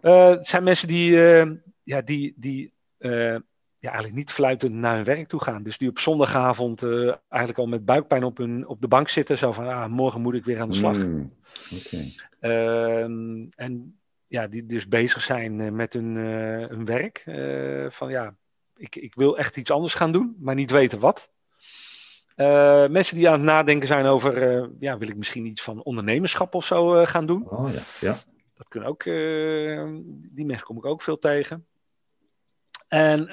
[0.00, 0.30] Ja.
[0.30, 1.10] het zijn mensen die,
[1.82, 2.72] ja, die, die
[3.78, 5.62] ja, eigenlijk niet fluitend naar hun werk toe gaan.
[5.62, 9.38] Dus die op zondagavond uh, eigenlijk al met buikpijn op, hun, op de bank zitten.
[9.38, 10.96] Zo van, ah, morgen moet ik weer aan de slag.
[10.96, 11.32] Mm,
[11.74, 12.14] okay.
[12.40, 13.02] uh,
[13.54, 17.22] en ja, die dus bezig zijn eh, met hun, uh, hun werk.
[17.92, 18.36] van ja,
[18.76, 21.30] ik, ik wil echt iets anders gaan doen, maar niet weten wat.
[22.90, 26.64] Mensen die aan het nadenken zijn over, ja, wil ik misschien iets van ondernemerschap of
[26.64, 27.50] zo gaan doen.
[27.50, 28.16] Oh ja, ja.
[28.54, 29.04] Dat kunnen ook,
[30.34, 31.66] die mensen kom ik ook veel tegen.
[32.88, 33.28] En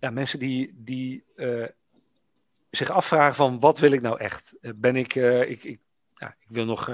[0.00, 1.24] ja, mensen die, die
[2.76, 4.52] zich afvragen van wat wil ik nou echt?
[4.60, 5.78] Eh, ben ik, ik, ik,
[6.14, 6.90] ja, ik wil nog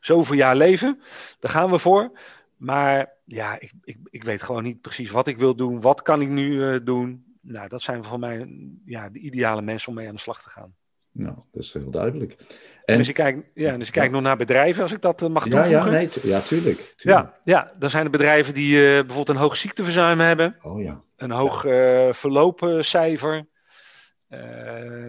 [0.00, 1.00] zoveel jaar leven,
[1.40, 2.18] daar gaan we voor.
[2.56, 5.80] Maar ja, ik, ik, ik weet gewoon niet precies wat ik wil doen.
[5.80, 7.31] Wat kan ik nu doen?
[7.42, 8.48] Nou, dat zijn voor mij
[8.84, 10.74] ja, de ideale mensen om mee aan de slag te gaan.
[11.12, 12.36] Nou, dat is heel duidelijk.
[12.84, 15.28] En, dus je kijkt, ja, dus je kijkt nog naar bedrijven, als ik dat uh,
[15.28, 15.92] mag ja, toevoegen.
[15.92, 16.78] Ja, nee, ja, tuurlijk.
[16.96, 16.96] tuurlijk.
[16.96, 20.56] Ja, ja, dan zijn er bedrijven die uh, bijvoorbeeld een hoog ziekteverzuim hebben.
[20.62, 21.02] Oh ja.
[21.16, 23.46] Een hoog uh, verloopcijfer.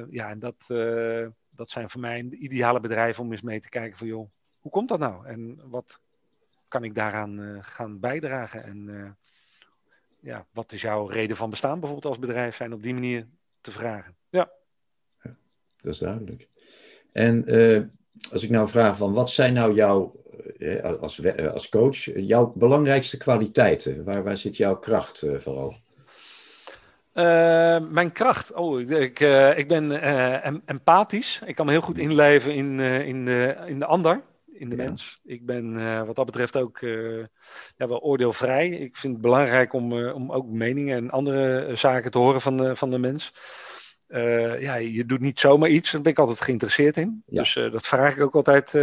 [0.09, 0.65] ja, en dat,
[1.49, 4.29] dat zijn voor mij de ideale bedrijven om eens mee te kijken van, joh,
[4.59, 5.27] hoe komt dat nou?
[5.27, 5.99] En wat
[6.67, 8.63] kan ik daaraan gaan bijdragen?
[8.63, 9.17] En
[10.24, 13.28] ja, wat is jouw reden van bestaan bijvoorbeeld als bedrijf zijn op die manier
[13.61, 14.15] te vragen?
[14.30, 14.51] Ja.
[15.82, 16.47] dat is duidelijk.
[17.11, 17.82] En eh,
[18.32, 20.15] als ik nou vraag van wat zijn nou jouw,
[20.59, 24.03] eh, als, eh, als coach, jouw belangrijkste kwaliteiten?
[24.03, 25.76] Waar, waar zit jouw kracht vooral?
[27.89, 28.53] mijn kracht?
[28.53, 29.19] Oh, ik,
[29.55, 30.01] ik ben
[30.65, 31.41] empathisch.
[31.45, 34.21] Ik kan me heel goed inleven in, in, de, in de ander,
[34.54, 35.20] in de mens.
[35.24, 36.80] Ik ben wat dat betreft ook
[37.76, 38.70] ja, wel oordeelvrij.
[38.70, 42.76] Ik vind het belangrijk om, om ook meningen en andere zaken te horen van de,
[42.76, 43.34] van de mens.
[44.60, 47.24] Ja, je doet niet zomaar iets, daar ben ik altijd geïnteresseerd in.
[47.26, 48.74] Dus dat vraag ik ook altijd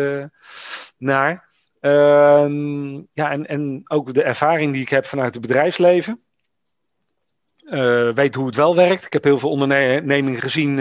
[0.99, 1.49] naar.
[1.81, 6.21] Ehm, ja, en, en ook de ervaring die ik heb vanuit het bedrijfsleven.
[8.15, 9.05] weet hoe het wel werkt.
[9.05, 10.77] Ik heb heel veel ondernemingen gezien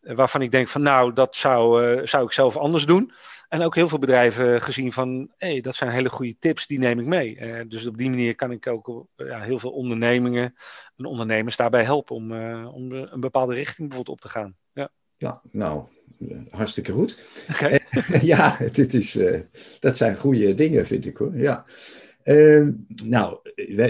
[0.00, 3.12] waarvan ik denk van nou, dat zou, zou ik zelf anders doen.
[3.48, 6.78] En ook heel veel bedrijven gezien van, hé, hey, dat zijn hele goede tips, die
[6.78, 7.36] neem ik mee.
[7.40, 10.54] Uh, dus op die manier kan ik ook ja, heel veel ondernemingen
[10.96, 14.56] en ondernemers daarbij helpen om, uh, om een bepaalde richting bijvoorbeeld op te gaan.
[14.72, 15.82] Ja, ja nou,
[16.50, 17.18] hartstikke goed.
[17.50, 17.80] Okay.
[18.22, 19.40] ja, dit is, uh,
[19.80, 21.36] dat zijn goede dingen, vind ik hoor.
[21.36, 21.64] Ja.
[22.22, 22.72] Ehm,
[23.04, 23.38] nou,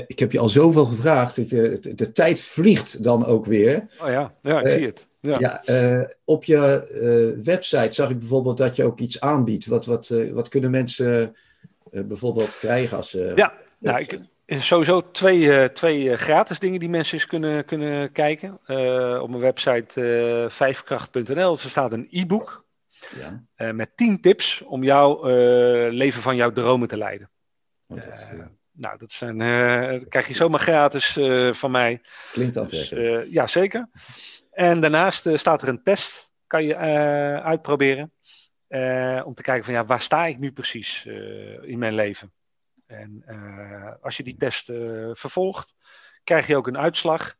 [0.06, 1.36] ik heb je al zoveel gevraagd.
[1.36, 3.86] Dat je, de, de tijd vliegt dan ook weer.
[4.02, 5.06] Oh ja, ja ik zie het.
[5.26, 5.62] Ja, ja
[5.98, 6.88] uh, op je
[7.36, 9.66] uh, website zag ik bijvoorbeeld dat je ook iets aanbiedt.
[9.66, 11.36] Wat, wat, uh, wat kunnen mensen
[11.90, 13.32] bijvoorbeeld krijgen als ze.
[13.34, 18.52] Ja, nou, ik, sowieso twee, twee gratis dingen die mensen eens kunnen, kunnen kijken.
[19.22, 22.64] op mijn website vijfkracht.nl er staat een e-book.
[23.56, 23.72] Ja.
[23.72, 25.24] met 10 tips om jouw
[25.90, 27.30] leven van jouw dromen te leiden.
[27.86, 28.04] Oh, dat
[28.72, 29.38] nou, dat, zijn,
[29.98, 31.18] dat krijg je zomaar gratis
[31.50, 32.00] van mij.
[32.32, 33.22] Klinkt aantrekkelijk.
[33.22, 33.88] Dus, ja, zeker.
[34.56, 38.12] En daarnaast uh, staat er een test, kan je uh, uitproberen.
[38.68, 41.04] Uh, om te kijken van ja, waar sta ik nu precies
[41.62, 42.32] in mijn leven?
[42.86, 43.24] En
[44.00, 44.64] als je die test
[45.12, 45.74] vervolgt,
[46.24, 47.34] krijg je ook een uitslag.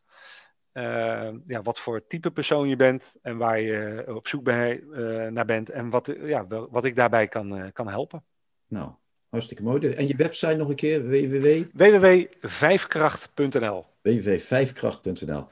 [1.47, 4.83] ja, wat voor type persoon je bent en waar je op zoek bij,
[5.31, 8.25] naar bent en wat, ja, wat ik daarbij kan, kan helpen.
[8.67, 8.91] Nou,
[9.29, 9.89] hartstikke mooi.
[9.89, 11.63] En je website nog een keer, www?
[11.73, 15.49] www.vijfkracht.nl www.vijfkracht.nl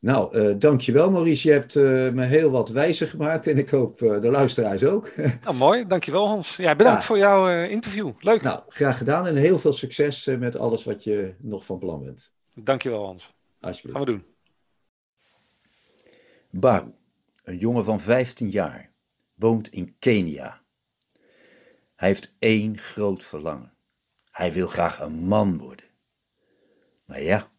[0.00, 1.48] nou, uh, dankjewel Maurice.
[1.48, 5.16] Je hebt uh, me heel wat wijzer gemaakt en ik hoop uh, de luisteraars ook.
[5.44, 5.86] nou, mooi.
[5.86, 6.56] Dankjewel Hans.
[6.56, 7.06] Ja, bedankt ja.
[7.06, 8.12] voor jouw interview.
[8.18, 8.42] Leuk.
[8.42, 12.32] Nou, graag gedaan en heel veel succes met alles wat je nog van plan bent.
[12.54, 13.34] Dankjewel Hans.
[13.60, 13.98] Alsjeblieft.
[13.98, 14.34] Gaan we doen.
[16.50, 16.92] Baru,
[17.44, 18.92] een jongen van 15 jaar,
[19.34, 20.62] woont in Kenia.
[21.94, 23.72] Hij heeft één groot verlangen.
[24.30, 25.86] Hij wil graag een man worden.
[27.04, 27.50] Maar ja,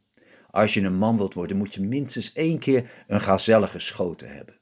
[0.58, 4.60] als je een man wilt worden, moet je minstens één keer een gazelle geschoten hebben.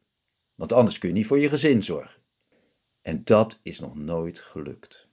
[0.56, 2.22] Want anders kun je niet voor je gezin zorgen.
[3.02, 5.08] En dat is nog nooit gelukt.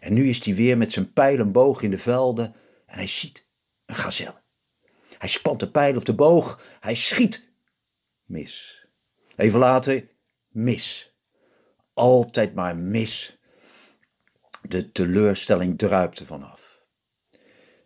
[0.00, 2.54] En nu is hij weer met zijn pijl en boog in de velden
[2.86, 3.46] en hij ziet
[3.86, 4.42] een gazelle.
[5.18, 7.48] Hij spant de pijl op de boog, hij schiet.
[8.24, 8.84] Mis.
[9.36, 10.08] Even later,
[10.48, 11.14] mis.
[11.94, 13.38] Altijd maar mis.
[14.62, 16.63] De teleurstelling druipte vanaf.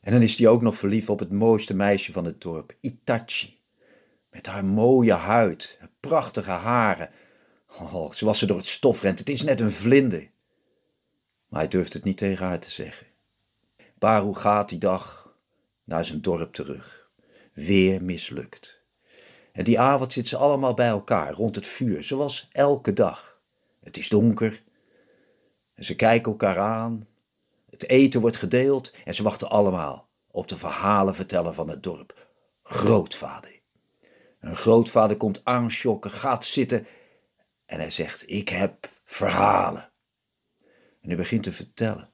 [0.08, 3.58] En dan is hij ook nog verliefd op het mooiste meisje van het dorp, Itachi.
[4.30, 7.10] Met haar mooie huid, prachtige haren.
[7.78, 10.30] Oh, zoals ze door het stof rent, het is net een vlinder.
[11.48, 13.06] Maar hij durft het niet tegen haar te zeggen.
[13.98, 15.34] Baru gaat die dag
[15.84, 17.10] naar zijn dorp terug.
[17.52, 18.82] Weer mislukt.
[19.52, 23.40] En die avond zitten ze allemaal bij elkaar rond het vuur, zoals elke dag.
[23.80, 24.62] Het is donker.
[25.74, 27.07] En ze kijken elkaar aan
[27.70, 32.26] het eten wordt gedeeld en ze wachten allemaal op de verhalen vertellen van het dorp.
[32.62, 33.60] Grootvader.
[34.40, 36.86] Een grootvader komt aanschokken, gaat zitten
[37.66, 39.90] en hij zegt: Ik heb verhalen.
[41.00, 42.10] En hij begint te vertellen.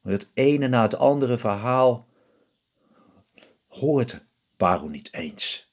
[0.00, 2.08] Maar het ene na het andere verhaal
[3.66, 4.24] hoort
[4.56, 5.72] Baru niet eens.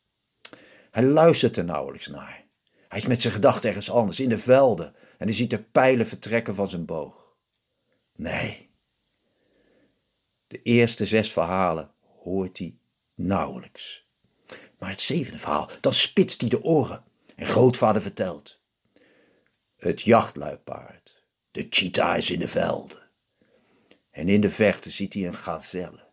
[0.92, 2.46] Hij luistert er nauwelijks naar.
[2.88, 6.08] Hij is met zijn gedachten ergens anders, in de velden, en hij ziet de pijlen
[6.08, 7.36] vertrekken van zijn boog.
[8.16, 8.67] Nee,
[10.48, 11.92] de eerste zes verhalen
[12.24, 12.76] hoort hij
[13.16, 14.06] nauwelijks.
[14.80, 17.04] Maar het zevende verhaal, dan spitst hij de oren
[17.36, 18.60] en grootvader vertelt.
[19.78, 23.02] Het jachtluipaard, de cheetah is in de velden.
[24.12, 26.06] En in de verte ziet hij een gazelle.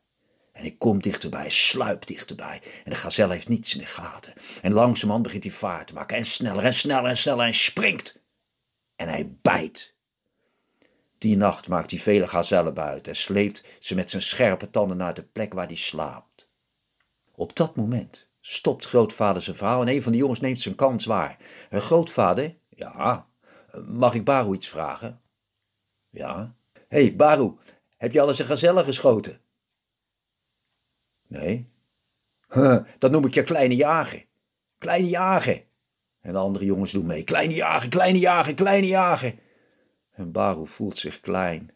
[0.53, 2.63] En hij komt dichterbij, sluipt dichterbij.
[2.85, 4.33] En de gazelle heeft niets in de gaten.
[4.63, 6.17] En langzamerhand begint hij vaart te maken.
[6.17, 8.23] En sneller en sneller en sneller en springt.
[8.97, 9.94] En hij bijt.
[11.25, 15.15] Die nacht maakt hij vele gazellen buiten en sleept ze met zijn scherpe tanden naar
[15.15, 16.49] de plek waar hij slaapt.
[17.35, 21.05] Op dat moment stopt grootvader zijn vrouw en een van de jongens neemt zijn kans
[21.05, 21.37] waar.
[21.71, 23.27] Grootvader, ja,
[23.87, 25.21] mag ik Baru iets vragen?
[26.11, 26.55] Ja.
[26.73, 27.53] Hé, hey, Baru,
[27.97, 29.41] heb je al eens een gazelle geschoten?
[31.27, 31.65] Nee.
[32.49, 34.27] Huh, dat noem ik je kleine jager.
[34.79, 35.65] Kleine jager.
[36.21, 37.25] En de andere jongens doen mee.
[37.25, 39.43] Kleine jager, kleine jager, kleine jager.
[40.15, 41.73] En Baru voelt zich klein.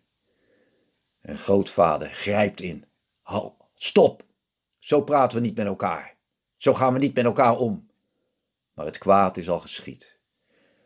[1.21, 2.85] En grootvader grijpt in.
[3.23, 4.25] Hal, stop!
[4.79, 6.17] Zo praten we niet met elkaar.
[6.57, 7.91] Zo gaan we niet met elkaar om.
[8.73, 10.19] Maar het kwaad is al geschied.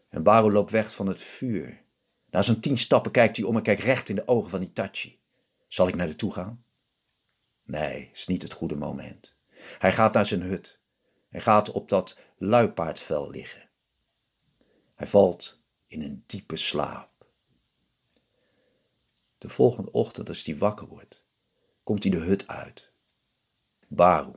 [0.08, 1.82] En Baru loopt weg van het vuur.
[2.30, 5.20] Na zo'n tien stappen kijkt hij om en kijkt recht in de ogen van Itachi.
[5.68, 6.64] Zal ik naar de toe gaan?
[7.62, 9.34] Nee, is niet het goede moment.
[9.78, 10.80] Hij gaat naar zijn hut.
[11.28, 13.68] Hij gaat op dat luipaardvel liggen.
[14.94, 17.11] Hij valt in een diepe slaap.
[19.42, 21.24] De volgende ochtend, als hij wakker wordt,
[21.82, 22.92] komt hij de hut uit.
[23.88, 24.32] Baru,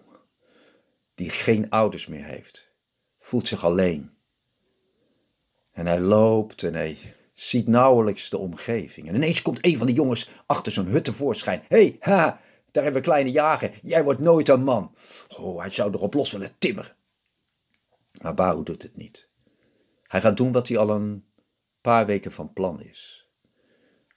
[1.16, 2.72] die geen ouders meer heeft,
[3.20, 4.18] voelt zich alleen.
[5.72, 6.98] En hij loopt en hij
[7.34, 9.08] ziet nauwelijks de omgeving.
[9.08, 11.64] En ineens komt een van de jongens achter zijn hut tevoorschijn.
[11.68, 12.42] Hé, hey, ha,
[12.72, 13.80] daar hebben we kleine jager.
[13.82, 14.96] Jij wordt nooit een man.
[15.38, 16.96] Oh, hij zou erop los willen timmeren.
[18.22, 19.30] Maar Baru doet het niet.
[20.04, 21.26] Hij gaat doen wat hij al een
[21.82, 23.25] paar weken van plan is.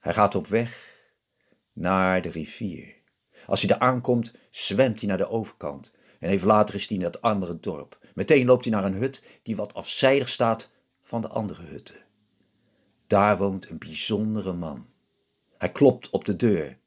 [0.08, 0.96] Hij gaat op weg
[1.72, 2.94] naar de rivier.
[3.46, 5.94] Als hij daar aankomt, zwemt hij naar de overkant.
[6.18, 7.98] En even later is hij in het andere dorp.
[8.14, 10.70] Meteen loopt hij naar een hut die wat afzijdig staat
[11.02, 11.96] van de andere hutten.
[13.06, 14.86] Daar woont een bijzondere man.
[15.58, 16.78] Hij klopt op de deur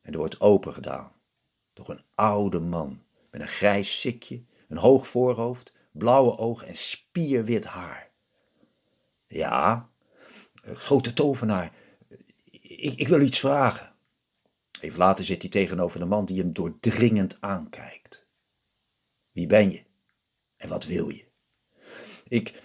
[0.00, 1.12] en er wordt open gedaan.
[1.72, 7.64] Door een oude man met een grijs sikje, een hoog voorhoofd, blauwe ogen en spierwit
[7.64, 8.10] haar.
[9.26, 9.88] Ja,
[10.62, 11.72] grote tovenaar,
[12.84, 13.92] ik, ik wil iets vragen.
[14.80, 18.26] Even later zit hij tegenover een man die hem doordringend aankijkt.
[19.32, 19.84] Wie ben je?
[20.56, 21.24] En wat wil je?
[22.28, 22.62] Ik,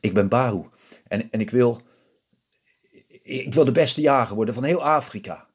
[0.00, 0.68] ik ben Baru
[1.08, 1.82] en, en ik wil,
[3.22, 5.48] ik wil de beste jager worden van heel Afrika.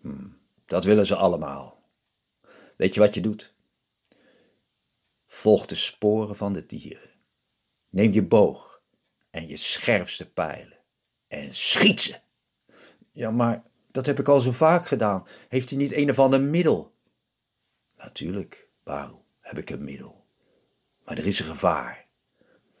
[0.00, 0.28] Hm,
[0.66, 1.82] dat willen ze allemaal.
[2.76, 3.54] Weet je wat je doet?
[5.26, 7.10] Volg de sporen van de dieren.
[7.88, 8.82] Neem je boog
[9.30, 10.78] en je scherpste pijlen
[11.28, 12.21] en schiet ze.
[13.12, 15.26] Ja, maar dat heb ik al zo vaak gedaan.
[15.48, 16.92] Heeft hij niet een of ander middel?
[17.96, 20.24] Natuurlijk, Baru, heb ik een middel.
[21.04, 22.06] Maar er is een gevaar.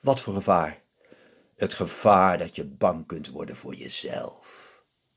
[0.00, 0.82] Wat voor gevaar?
[1.56, 4.70] Het gevaar dat je bang kunt worden voor jezelf.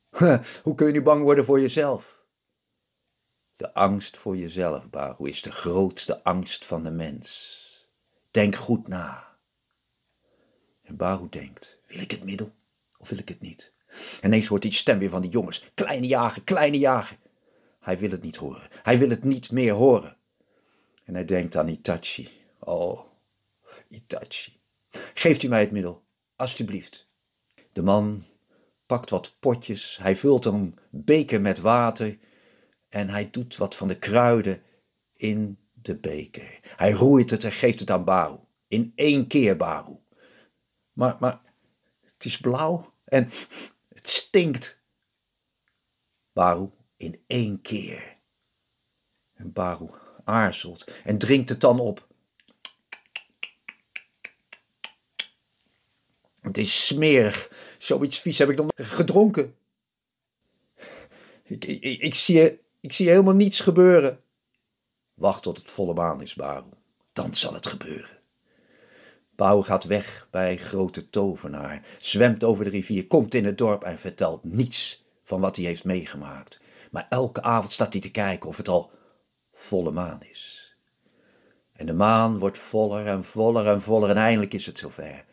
[0.63, 2.23] Hoe kun je nu bang worden voor jezelf?
[3.53, 7.63] De angst voor jezelf, Baru, is de grootste angst van de mens.
[8.31, 9.37] Denk goed na.
[10.81, 12.53] En Baru denkt, wil ik het middel
[12.97, 13.73] of wil ik het niet?
[14.21, 15.65] En ineens hoort die stem weer van die jongens.
[15.73, 17.17] Kleine jager, kleine jager.
[17.79, 18.67] Hij wil het niet horen.
[18.83, 20.17] Hij wil het niet meer horen.
[21.03, 22.29] En hij denkt aan Itachi.
[22.59, 22.99] Oh,
[23.89, 24.59] Itachi.
[25.13, 26.03] Geeft u mij het middel,
[26.35, 27.07] alstublieft.
[27.71, 28.23] De man
[28.85, 32.17] pakt wat potjes, hij vult een beker met water
[32.89, 34.63] en hij doet wat van de kruiden
[35.13, 36.59] in de beker.
[36.61, 38.37] Hij roeit het en geeft het aan Baru.
[38.67, 39.95] In één keer, Baru.
[40.93, 41.41] Maar, maar
[42.01, 43.29] het is blauw en
[44.09, 44.79] stinkt.
[46.33, 48.17] Baru in één keer.
[49.33, 49.89] En Baru
[50.23, 52.07] aarzelt en drinkt het dan op.
[56.41, 57.49] Het is smerig.
[57.77, 59.55] Zoiets vies heb ik nog gedronken.
[61.43, 64.23] Ik, ik, ik, zie, ik zie helemaal niets gebeuren.
[65.13, 66.69] Wacht tot het volle maan is, Baru.
[67.13, 68.14] Dan zal het gebeuren.
[69.35, 73.99] Baru gaat weg bij grote tovenaar, zwemt over de rivier, komt in het dorp en
[73.99, 76.59] vertelt niets van wat hij heeft meegemaakt.
[76.91, 78.91] Maar elke avond staat hij te kijken of het al
[79.53, 80.75] volle maan is.
[81.73, 85.25] En de maan wordt voller en voller en voller en eindelijk is het zover.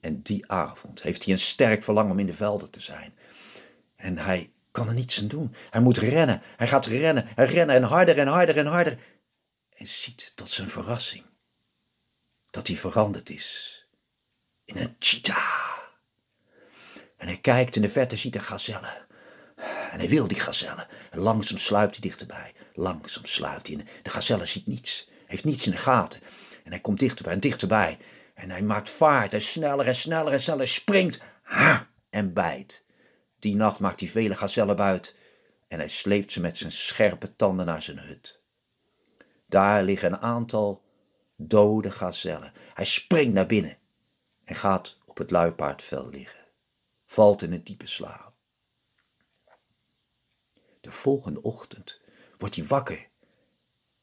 [0.00, 3.14] En die avond heeft hij een sterk verlangen om in de velden te zijn.
[3.96, 5.54] En hij kan er niets aan doen.
[5.70, 6.42] Hij moet rennen.
[6.56, 8.98] Hij gaat rennen en rennen en harder en harder en harder.
[9.74, 11.24] En ziet tot zijn verrassing
[12.50, 13.78] dat hij veranderd is
[14.64, 15.76] in een cheetah.
[17.16, 19.06] En hij kijkt in de verte, ziet een gazelle.
[19.90, 20.86] En hij wil die gazelle.
[21.10, 22.54] En langzaam sluipt hij dichterbij.
[22.74, 23.84] Langzaam sluipt hij.
[24.02, 25.08] De gazelle ziet niets.
[25.26, 26.20] Heeft niets in de gaten.
[26.64, 27.98] En hij komt dichterbij en dichterbij.
[28.34, 32.84] En hij maakt vaart en sneller en sneller en sneller springt ha, en bijt.
[33.38, 35.14] Die nacht maakt hij vele gazellen buit
[35.68, 38.40] en hij sleept ze met zijn scherpe tanden naar zijn hut.
[39.46, 40.82] Daar liggen een aantal
[41.40, 42.52] dode gazellen.
[42.74, 43.78] Hij springt naar binnen
[44.44, 46.46] en gaat op het luipaardvel liggen.
[47.06, 48.32] Valt in een diepe slaap.
[50.80, 52.00] De volgende ochtend
[52.38, 53.08] wordt hij wakker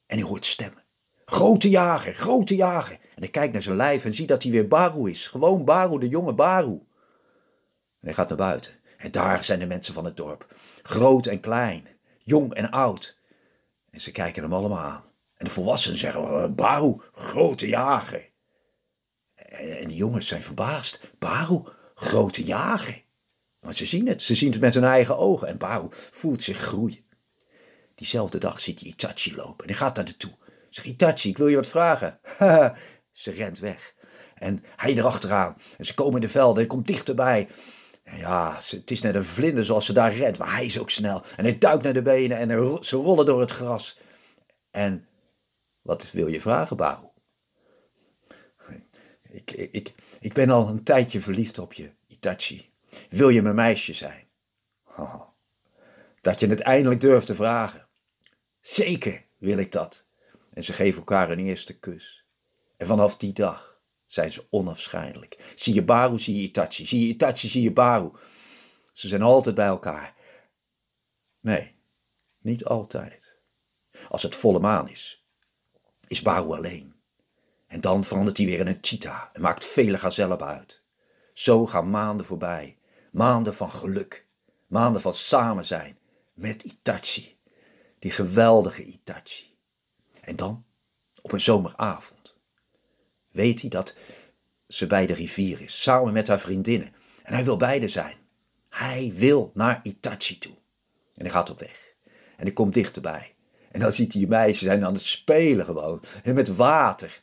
[0.05, 0.83] en hij hoort stemmen.
[1.25, 2.99] Grote jager, grote jager.
[3.15, 5.27] En ik kijk naar zijn lijf en zie dat hij weer Baru is.
[5.27, 6.71] Gewoon Baru, de jonge Baru.
[7.99, 8.73] En hij gaat naar buiten.
[8.97, 10.55] En daar zijn de mensen van het dorp.
[10.81, 13.17] Groot en klein, jong en oud.
[13.89, 15.03] En ze kijken hem allemaal aan.
[15.45, 18.29] De volwassenen zeggen, Baru, grote jager.
[19.35, 21.11] En de jongens zijn verbaasd.
[21.19, 21.63] Baru,
[21.95, 23.03] grote jager.
[23.59, 26.57] Maar ze zien het, ze zien het met hun eigen ogen en Baru voelt zich
[26.57, 27.05] groeien.
[27.95, 30.31] Diezelfde dag ziet hij Itachi lopen en hij gaat naar de toe.
[30.69, 32.19] Zegt Itachi, ik wil je wat vragen.
[33.11, 33.93] ze rent weg.
[34.35, 35.57] En hij erachteraan.
[35.77, 37.47] En ze komen in de velden en komt dichterbij.
[38.03, 40.89] En ja, het is net een vlinder zoals ze daar rent, maar hij is ook
[40.89, 41.23] snel.
[41.37, 43.97] En hij duikt naar de benen en ze rollen door het gras.
[44.71, 45.07] En
[45.85, 47.07] wat wil je vragen, Baru?
[49.21, 52.73] Ik, ik, ik ben al een tijdje verliefd op je, Itachi.
[53.09, 54.27] Wil je mijn meisje zijn?
[56.21, 57.87] Dat je het eindelijk durft te vragen.
[58.59, 60.05] Zeker wil ik dat.
[60.53, 62.25] En ze geven elkaar een eerste kus.
[62.77, 65.53] En vanaf die dag zijn ze onafscheidelijk.
[65.55, 66.85] Zie je Baru, zie je Itachi.
[66.85, 68.11] Zie je Itachi, zie je Baru.
[68.93, 70.15] Ze zijn altijd bij elkaar.
[71.39, 71.75] Nee,
[72.39, 73.39] niet altijd.
[74.09, 75.24] Als het volle maan is,
[76.07, 76.93] is Baru alleen.
[77.67, 80.81] En dan verandert hij weer in een cheetah en maakt vele gazellen uit.
[81.33, 82.77] Zo gaan maanden voorbij.
[83.11, 84.27] Maanden van geluk.
[84.67, 85.97] Maanden van samen zijn
[86.33, 87.37] met Itachi.
[87.99, 89.53] Die geweldige Itachi.
[90.21, 90.65] En dan,
[91.21, 92.37] op een zomeravond,
[93.31, 93.95] weet hij dat
[94.67, 96.93] ze bij de rivier is, samen met haar vriendinnen.
[97.23, 98.17] En hij wil beide zijn.
[98.69, 100.55] Hij wil naar Itachi toe.
[101.13, 101.93] En hij gaat op weg.
[102.37, 103.34] En hij komt dichterbij.
[103.75, 106.03] En dan ziet hij die meisjes zijn aan het spelen gewoon.
[106.23, 107.19] En met water.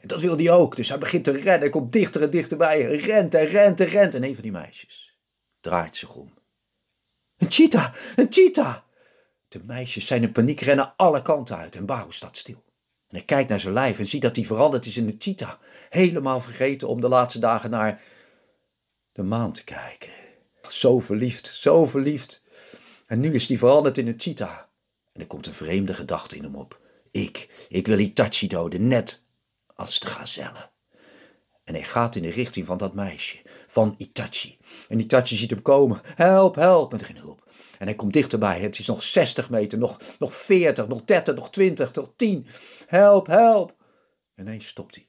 [0.00, 0.76] En dat wil hij ook.
[0.76, 1.60] Dus hij begint te rennen.
[1.60, 2.96] Hij komt dichter en dichterbij.
[2.96, 4.14] Rent en rent en rent.
[4.14, 5.18] En een van die meisjes
[5.60, 6.34] draait zich om.
[7.38, 7.94] Een cheetah!
[8.16, 8.76] Een cheetah!
[9.48, 12.64] De meisjes zijn in paniek, rennen alle kanten uit en Baru staat stil.
[13.08, 15.52] En hij kijkt naar zijn lijf en ziet dat hij veranderd is in een cheetah.
[15.88, 18.02] Helemaal vergeten om de laatste dagen naar
[19.12, 20.10] de maan te kijken.
[20.68, 22.44] Zo verliefd, zo verliefd.
[23.06, 24.58] En nu is hij veranderd in een cheetah.
[25.12, 26.80] En er komt een vreemde gedachte in hem op.
[27.10, 29.22] Ik, ik wil Itachi doden, net
[29.74, 30.70] als de gazelle.
[31.64, 33.36] En hij gaat in de richting van dat meisje,
[33.66, 34.58] van Itachi.
[34.88, 36.00] En Itachi ziet hem komen.
[36.04, 37.50] Help, help, met geen hulp.
[37.78, 38.60] En hij komt dichterbij.
[38.60, 42.46] Het is nog 60 meter, nog, nog 40, nog 30, nog 20, nog 10.
[42.86, 43.74] Help, help.
[44.34, 45.06] En ineens stopt hij.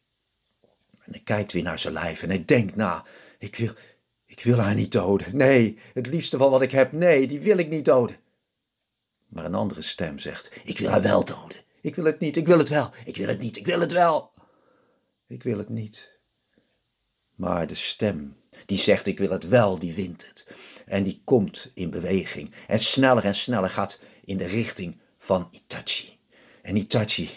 [1.04, 3.06] En hij kijkt weer naar zijn lijf en hij denkt na.
[3.40, 3.74] Ik wil,
[4.38, 5.38] ik wil haar niet doden.
[5.38, 8.18] Nee, het liefste van wat ik heb, nee, die wil ik niet doden.
[9.28, 11.58] Maar een andere stem zegt: Ik wil haar wel doden.
[11.82, 13.92] Ik wil het niet, ik wil het wel, ik wil het niet, ik wil het
[13.92, 14.32] wel.
[15.28, 16.20] Ik wil het niet.
[17.36, 18.36] Maar de stem
[18.66, 20.48] die zegt ik wil het wel, die wint het.
[20.86, 26.18] En die komt in beweging en sneller en sneller gaat in de richting van Itachi.
[26.62, 27.30] En Itachi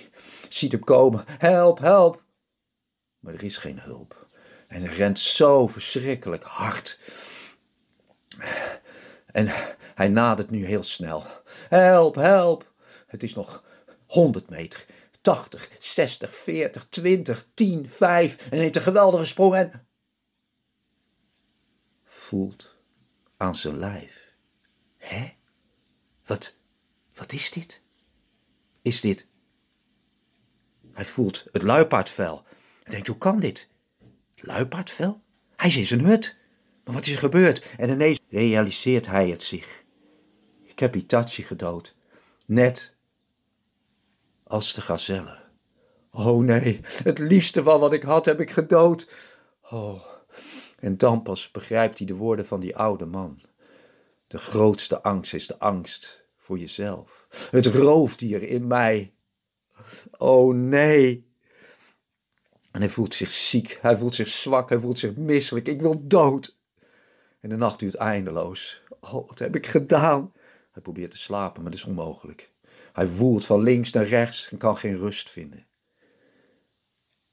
[0.49, 1.25] ziet hem komen.
[1.27, 2.25] Help, help.
[3.19, 4.29] Maar er is geen hulp.
[4.71, 6.99] En hij rent zo verschrikkelijk hard.
[9.27, 9.49] En
[9.95, 11.25] hij nadert nu heel snel.
[11.69, 12.73] Help, help.
[13.07, 13.65] Het is nog
[14.07, 14.87] 100 meter,
[15.21, 19.89] 80, 60, 40, 20, 10, 5 en neemt een geweldige sprong en
[22.05, 22.77] voelt
[23.37, 24.33] aan zijn lijf.
[24.97, 25.33] Hè?
[26.27, 26.57] Wat,
[27.15, 27.83] wat is dit?
[28.83, 29.27] Is dit?
[30.93, 32.45] Hij voelt het luipaardvel.
[32.83, 33.70] Hij denkt, hoe kan dit?
[34.41, 35.21] Luipaardvel?
[35.57, 36.39] Hij is in zijn hut.
[36.85, 37.75] Maar wat is er gebeurd?
[37.77, 39.85] En ineens realiseert hij het zich.
[40.63, 41.95] Ik heb Itachi gedood.
[42.47, 42.97] Net
[44.45, 45.39] als de gazelle.
[46.13, 49.09] Oh nee, het liefste van wat ik had heb ik gedood.
[49.71, 50.05] Oh,
[50.79, 53.41] en dan pas begrijpt hij de woorden van die oude man.
[54.27, 57.27] De grootste angst is de angst voor jezelf.
[57.51, 59.13] Het roofdier in mij.
[60.19, 61.30] Oh nee.
[62.71, 65.69] En hij voelt zich ziek, hij voelt zich zwak, hij voelt zich misselijk.
[65.69, 66.59] Ik wil dood.
[67.41, 68.83] En de nacht duurt eindeloos.
[69.01, 70.33] Oh, wat heb ik gedaan?
[70.71, 72.51] Hij probeert te slapen, maar dat is onmogelijk.
[72.93, 75.67] Hij woelt van links naar rechts en kan geen rust vinden.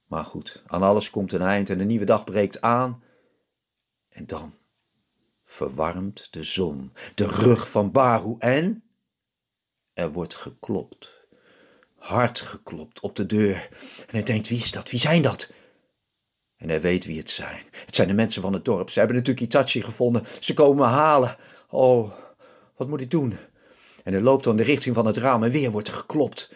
[0.06, 3.04] Maar goed, aan alles komt een eind en een nieuwe dag breekt aan.
[4.10, 4.54] En dan
[5.44, 8.84] verwarmt de zon de rug van Baru en
[9.94, 11.17] er wordt geklopt.
[12.08, 13.68] Hard geklopt op de deur.
[14.00, 14.92] En hij denkt, wie is dat?
[14.92, 15.52] Wie zijn dat?
[16.58, 17.64] En hij weet wie het zijn.
[17.72, 18.90] Het zijn de mensen van het dorp.
[18.90, 20.24] Ze hebben natuurlijk Itachi gevonden.
[20.40, 21.38] Ze komen me halen.
[21.70, 22.12] Oh,
[22.76, 23.38] wat moet ik doen?
[24.04, 26.54] En hij loopt dan de richting van het raam en weer wordt er geklopt.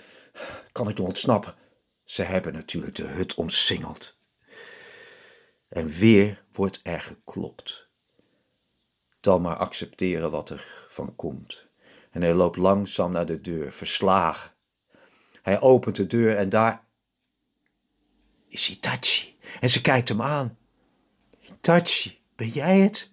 [0.72, 1.56] Kan ik nog ontsnappen?
[2.04, 4.18] Ze hebben natuurlijk de hut omsingeld.
[5.70, 7.90] En weer wordt er geklopt.
[9.20, 11.68] Dan maar accepteren wat er van komt.
[12.12, 14.51] En hij loopt langzaam naar de deur, verslagen.
[15.42, 16.84] Hij opent de deur en daar
[18.48, 19.38] is Itachi.
[19.60, 20.58] En ze kijkt hem aan.
[21.42, 23.12] Itachi, ben jij het?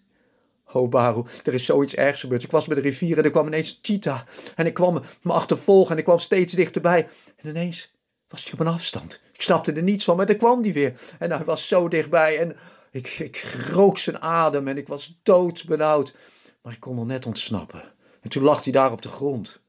[0.72, 2.42] Oh, Baru, er is zoiets ergs gebeurd.
[2.42, 4.20] Ik was bij de rivier en er kwam ineens een cheetah.
[4.54, 7.08] En ik kwam me achtervolgen en ik kwam steeds dichterbij.
[7.36, 7.92] En ineens
[8.28, 9.20] was hij op een afstand.
[9.32, 11.00] Ik snapte er niets van, maar daar kwam hij weer.
[11.18, 12.56] En hij was zo dichtbij en
[12.90, 16.14] ik, ik rook zijn adem en ik was doodbenauwd.
[16.62, 17.82] Maar ik kon er net ontsnappen.
[18.20, 19.60] En toen lag hij daar op de grond.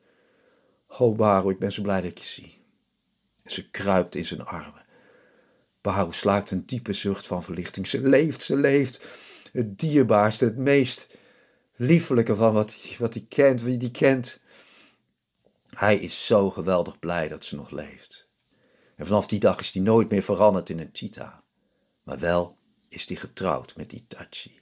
[0.98, 2.62] Oh, Baro, ik ben zo blij dat ik je zie.
[3.46, 4.86] Ze kruipt in zijn armen.
[5.82, 7.88] Baro slaakt een diepe zucht van verlichting.
[7.88, 9.08] Ze leeft, ze leeft.
[9.52, 11.18] Het dierbaarste, het meest
[11.76, 14.40] liefelijke van wat, wat hij kent, wie die kent.
[15.70, 18.30] Hij is zo geweldig blij dat ze nog leeft.
[18.96, 21.34] En vanaf die dag is hij nooit meer veranderd in een cheetah.
[22.04, 24.60] Maar wel is hij getrouwd met Itachi.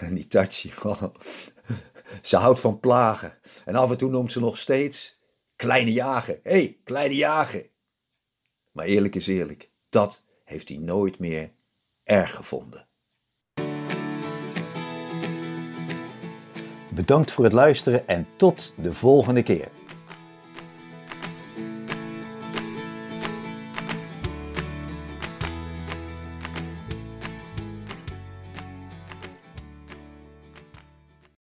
[0.00, 1.02] En Itachi, oh,
[2.22, 3.38] ze houdt van plagen.
[3.64, 5.13] En af en toe noemt ze nog steeds
[5.64, 6.40] kleine jager.
[6.42, 7.66] Hé, hey, kleine jager.
[8.72, 11.50] Maar eerlijk is eerlijk, dat heeft hij nooit meer
[12.02, 12.86] erg gevonden.
[16.88, 19.68] Bedankt voor het luisteren en tot de volgende keer.